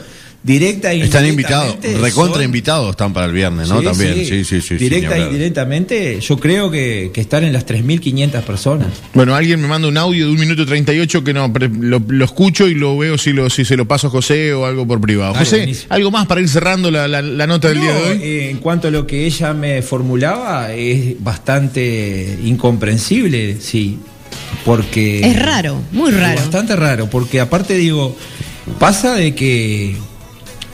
directa 0.49 0.93
e 0.93 1.03
Están 1.05 1.27
invitados, 1.27 1.77
recontra 2.01 2.37
son- 2.37 2.43
invitados 2.43 2.91
están 2.91 3.13
para 3.13 3.27
el 3.27 3.33
viernes, 3.33 3.69
¿no? 3.69 3.79
Sí, 3.81 3.85
también, 3.85 4.15
sí, 4.17 4.45
sí, 4.45 4.45
sí. 4.45 4.61
sí, 4.63 4.75
Directa 4.77 5.15
ni 5.17 5.23
e 5.23 5.27
indirectamente, 5.27 6.19
yo 6.21 6.39
creo 6.41 6.71
que, 6.71 7.11
que 7.13 7.21
están 7.21 7.45
en 7.45 7.53
las 7.53 7.67
3.500 7.67 8.41
personas. 8.43 8.89
Bueno, 9.15 9.35
alguien 9.35 9.61
me 9.61 9.69
manda 9.69 9.87
un 9.87 9.97
audio 9.99 10.27
de 10.27 10.33
un 10.33 10.39
minuto 10.41 10.65
38 10.67 11.23
que 11.23 11.33
no, 11.35 11.53
lo, 11.81 12.03
lo 12.09 12.25
escucho 12.25 12.67
y 12.67 12.75
lo 12.75 12.97
veo 12.97 13.19
si, 13.19 13.33
lo, 13.33 13.51
si 13.51 13.65
se 13.65 13.77
lo 13.77 13.87
paso 13.87 14.07
a 14.07 14.11
José 14.11 14.53
o 14.55 14.65
algo 14.67 14.87
por 14.87 15.01
privado. 15.01 15.35
Dale, 15.35 15.45
José, 15.45 15.57
buenísimo. 15.59 15.87
¿algo 15.93 16.11
más 16.11 16.27
para 16.27 16.41
ir 16.41 16.49
cerrando 16.49 16.91
la, 16.91 17.07
la- 17.07 17.23
la 17.23 17.47
nota 17.47 17.69
del 17.69 17.79
No, 17.79 17.85
día 17.85 17.93
de 17.93 18.03
hoy? 18.11 18.19
eh, 18.23 18.51
en 18.51 18.57
cuanto 18.59 18.89
a 18.89 18.91
lo 18.91 19.07
que 19.07 19.27
ella 19.27 19.53
me 19.53 19.83
formulaba, 19.83 20.73
es 20.73 21.23
bastante 21.23 22.39
incomprensible, 22.45 23.59
sí. 23.61 23.99
Porque. 24.65 25.21
Es 25.21 25.39
raro, 25.39 25.81
muy 25.93 26.11
raro. 26.11 26.41
Bastante 26.41 26.75
raro, 26.77 27.09
porque 27.11 27.41
aparte 27.41 27.75
digo, 27.75 28.17
pasa 28.79 29.15
de 29.15 29.35
que. 29.35 29.95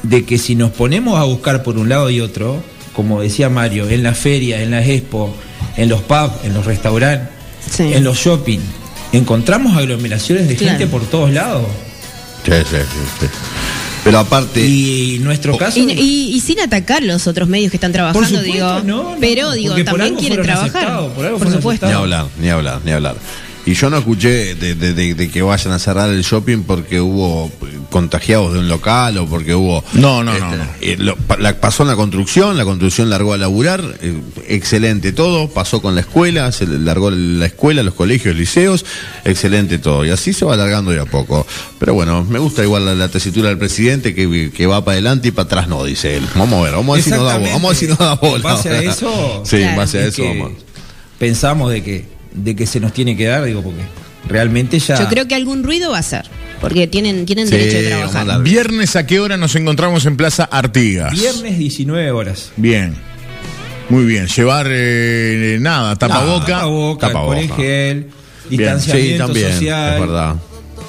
De 0.05 0.25
que 0.25 0.39
si 0.39 0.55
nos 0.55 0.71
ponemos 0.71 1.19
a 1.19 1.25
buscar 1.25 1.63
por 1.63 1.77
un 1.77 1.89
lado 1.89 2.09
y 2.11 2.21
otro, 2.21 2.63
como 2.95 3.21
decía 3.21 3.49
Mario, 3.49 3.89
en 3.91 4.03
la 4.03 4.15
feria, 4.15 4.63
en 4.63 4.71
las 4.71 4.87
expo, 4.87 5.35
en 5.77 5.89
los 5.89 6.01
pubs, 6.03 6.45
en 6.45 6.55
los 6.55 6.65
restaurantes, 6.65 7.29
Sí. 7.71 7.93
en 7.93 8.05
los 8.05 8.17
shopping, 8.19 8.61
encontramos 9.13 9.77
aglomeraciones 9.77 10.47
de 10.49 10.57
gente 10.57 10.87
por 10.87 11.03
todos 11.07 11.31
lados. 11.33 11.67
Sí, 12.45 12.53
sí, 12.53 12.77
sí, 12.77 12.99
sí. 13.21 13.27
Pero 14.05 14.19
aparte. 14.19 14.61
Y 14.61 15.17
en 15.17 15.25
nuestro 15.25 15.57
caso. 15.57 15.79
Y, 15.79 15.91
y- 15.93 16.35
y 16.37 16.41
sin 16.41 16.61
atacar 16.61 17.03
los 17.03 17.27
otros 17.27 17.49
medios 17.49 17.71
que 17.71 17.79
están 17.79 17.91
trabajando, 17.93 18.21
Por 18.21 18.29
supuesto, 18.29 18.53
digo. 18.53 18.81
no, 18.85 19.13
no, 19.13 19.17
pero 19.19 19.53
digo, 19.53 19.75
también 19.83 20.15
quieren 20.17 20.43
trabajar. 20.43 20.87
por 21.15 21.25
algo 21.25 21.39
por 21.39 21.39
fueron 21.39 21.53
supuesto. 21.55 21.87
Ni 21.87 21.93
hablar, 21.93 22.27
ni 22.39 22.51
hablar, 22.51 22.81
ni 22.85 22.93
hablar. 22.93 23.17
Y 23.67 23.73
yo 23.73 23.89
no 23.89 23.97
escuché 23.97 24.55
de, 24.55 24.75
de- 24.75 24.93
de- 24.93 25.15
de 25.15 25.31
que 25.31 25.41
vayan 25.41 25.73
a 25.73 25.79
cerrar 25.79 26.11
el 26.11 26.23
shopping 26.23 26.65
porque 26.65 27.01
hubo 27.01 27.51
contagiados 27.91 28.53
de 28.53 28.59
un 28.59 28.69
local 28.69 29.17
o 29.19 29.27
porque 29.27 29.55
hubo... 29.55 29.83
No, 29.95 30.23
no, 30.23 30.39
no, 30.39 30.57
no. 30.57 30.65
eh, 30.83 30.97
lo- 30.99 31.17
pa- 31.17 31.39
la- 31.39 31.59
pasó 31.61 31.83
en 31.85 31.89
la 31.89 31.97
construcción, 31.97 32.59
la 32.59 32.65
construcción 32.65 33.09
largó 33.09 33.33
a 33.33 33.39
laburar, 33.39 33.83
eh, 34.03 34.21
excelente 34.49 35.13
todo, 35.13 35.49
pasó 35.49 35.81
con 35.81 35.95
la 35.95 36.03
escuela, 36.03 36.53
se 36.53 36.67
largó 36.67 37.11
la 37.11 37.47
escuela, 37.47 37.83
los 37.83 37.95
colegios, 37.95 38.37
liceos, 38.37 38.85
excelente 39.25 39.79
todo. 39.79 40.05
Y 40.05 40.11
así 40.11 40.35
se 40.35 40.45
va 40.45 40.55
alargando 40.55 40.91
de 40.91 41.01
a 41.01 41.07
poco. 41.07 41.47
Pero 41.79 41.95
bueno, 41.95 42.23
me 42.25 42.39
gusta 42.39 42.63
igual 42.63 42.85
la, 42.85 42.95
la 42.95 43.09
tesitura 43.09 43.49
del 43.49 43.57
presidente 43.57 44.15
que, 44.15 44.51
que 44.55 44.67
va 44.67 44.85
para 44.85 44.93
adelante 44.97 45.29
y 45.29 45.31
para 45.31 45.47
atrás 45.47 45.69
no, 45.69 45.85
dice 45.85 46.17
él. 46.19 46.27
Vamos 46.35 46.61
a 46.61 46.63
ver, 46.65 46.73
vamos 46.75 46.93
a 46.93 46.97
ver 46.97 47.03
si 47.05 47.11
nos 47.11 47.25
da, 47.25 47.39
bola, 47.39 47.53
vamos 47.53 47.65
a 47.65 47.69
ver 47.69 47.77
si 47.79 47.87
nos 47.87 47.99
da 47.99 48.15
bola. 48.17 48.37
En 48.37 48.43
base 48.43 48.69
a 48.69 48.83
eso, 48.83 49.43
Sí, 49.47 49.57
en 49.57 49.63
Claro. 49.63 49.77
base 49.79 49.99
a 49.99 50.01
es 50.03 50.09
eso 50.09 50.23
que 50.23 50.29
vamos. 50.29 50.53
pensamos 51.19 51.71
de 51.73 51.83
que, 51.83 52.14
de 52.35 52.55
que 52.55 52.67
se 52.67 52.81
nos 52.81 52.93
tiene 52.93 53.17
que 53.17 53.27
dar, 53.27 53.45
digo, 53.45 53.63
porque 53.63 53.81
realmente 54.29 54.79
ya. 54.79 54.99
Yo 54.99 55.09
creo 55.09 55.27
que 55.27 55.35
algún 55.35 55.63
ruido 55.65 55.93
va 55.93 55.99
a 55.99 56.03
ser. 56.03 56.27
Porque 56.61 56.87
tienen, 56.87 57.27
tienen 57.27 57.47
Sí, 57.49 57.57
derecho 57.57 57.77
de 57.79 57.89
trabajar. 57.89 58.43
Viernes 58.43 58.97
a 58.97 59.07
qué 59.07 59.21
hora 59.21 59.37
nos 59.37 59.55
encontramos 59.55 60.07
en 60.07 60.17
Plaza 60.17 60.45
Artigas. 60.45 61.13
Viernes 61.13 61.59
19 61.59 62.11
horas. 62.11 62.53
Bien. 62.57 62.95
Muy 63.91 64.05
bien. 64.05 64.27
Llevar 64.29 64.67
eh, 64.71 65.59
nada, 65.61 65.97
tapaboca. 65.97 66.47
Tapaboca, 66.47 67.07
tapaboca. 67.09 67.37
alcohol 67.39 67.57
en 67.57 67.57
gel, 67.65 68.07
Sí, 68.49 68.57
distanciamiento 68.57 69.25
también, 69.27 69.53
social. 69.53 69.95
es 69.95 70.01
verdad. 70.01 70.35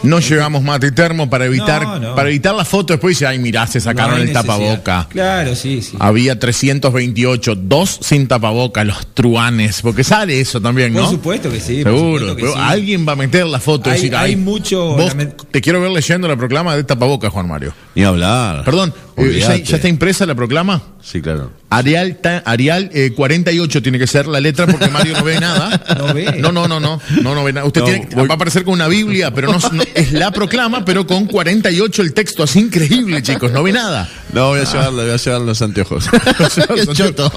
No 0.03 0.19
llevamos 0.19 0.61
mate 0.61 0.87
y 0.87 0.91
termo 0.91 1.29
para 1.29 1.45
evitar, 1.45 1.81
No, 1.83 1.99
no. 1.99 2.15
para 2.15 2.29
evitar 2.29 2.53
la 2.53 2.63
foto 2.65 2.93
después 2.93 3.15
dice, 3.17 3.25
ay 3.27 3.39
mirá, 3.39 3.65
se 3.65 3.79
sacaron 3.81 4.11
No 4.11 4.17
el 4.17 4.27
necesidad. 4.27 4.43
tapaboca. 4.43 5.07
Claro, 5.09 5.55
sí, 5.55 5.81
sí. 5.81 5.97
Había 5.99 6.37
328, 6.39 7.55
dos 7.55 7.97
sin 8.01 8.27
tapaboca, 8.27 8.83
los 8.83 9.07
truanes, 9.13 9.81
porque 9.81 10.03
sale 10.03 10.39
eso 10.39 10.61
también, 10.61 10.93
¿no? 10.93 11.01
Por 11.01 11.09
supuesto 11.09 11.49
que 11.51 11.59
sí. 11.59 11.83
por 11.83 11.93
Seguro, 11.93 12.19
supuesto 12.29 12.35
que 12.35 12.41
pero 12.43 12.53
sí. 12.53 12.59
alguien 12.61 13.07
va 13.07 13.13
a 13.13 13.15
meter 13.15 13.45
la 13.47 13.59
foto 13.59 13.89
y 13.89 13.93
Hay- 13.93 13.97
decir, 13.99 14.15
hay 14.15 14.29
"Ay, 14.31 14.35
mucho- 14.35 14.95
vos 14.95 15.15
te 15.51 15.61
quiero 15.61 15.81
ver 15.81 15.91
leyendo 15.91 16.27
la 16.27 16.35
proclama 16.35 16.75
de 16.75 16.83
tapaboca, 16.83 17.29
Juan 17.29 17.47
Mario. 17.47 17.73
Ni 17.95 18.03
hablar. 18.03 18.63
Perdón, 18.63 18.93
eh, 19.17 19.39
¿ya, 19.39 19.55
está 19.55 19.87
impresa 19.87 20.25
la 20.25 20.35
proclama? 20.35 20.81
Sí, 21.01 21.21
claro. 21.21 21.51
Arial, 21.69 22.17
ta- 22.21 22.41
Arial 22.45 22.89
eh, 22.93 23.11
48 23.15 23.81
tiene 23.81 23.99
que 23.99 24.07
ser 24.07 24.27
la 24.27 24.39
letra 24.39 24.65
porque 24.67 24.87
Mario 24.87 25.13
no 25.17 25.23
ve 25.23 25.39
nada. 25.39 25.83
No 25.97 26.13
ve. 26.13 26.37
No, 26.39 26.51
no, 26.51 26.67
no, 26.67 26.79
no, 26.79 26.99
no, 27.21 27.35
no 27.35 27.43
ve 27.43 27.53
nada. 27.53 27.65
Usted 27.67 27.81
No, 27.81 27.85
tiene, 27.87 28.07
voy- 28.13 28.27
va 28.27 28.33
a 28.33 28.35
aparecer 28.35 28.63
con 28.63 28.73
una 28.73 28.87
Biblia, 28.87 29.31
pero 29.33 29.51
no, 29.51 29.59
no- 29.71 29.83
es 29.93 30.11
la 30.13 30.31
proclama, 30.31 30.83
pero 30.85 31.05
con 31.07 31.25
48 31.25 32.01
el 32.01 32.13
texto. 32.13 32.43
Así 32.43 32.59
increíble, 32.59 33.21
chicos, 33.23 33.51
no 33.51 33.63
ve 33.63 33.71
nada. 33.71 34.09
No, 34.33 34.49
voy 34.49 34.59
a 34.59 34.63
llevarle, 34.65 35.03
voy 35.03 35.11
a 35.13 35.17
llevar 35.17 35.41
los 35.41 35.61
anteojos. 35.61 36.09
Qué 36.75 36.87
choto. 36.93 37.31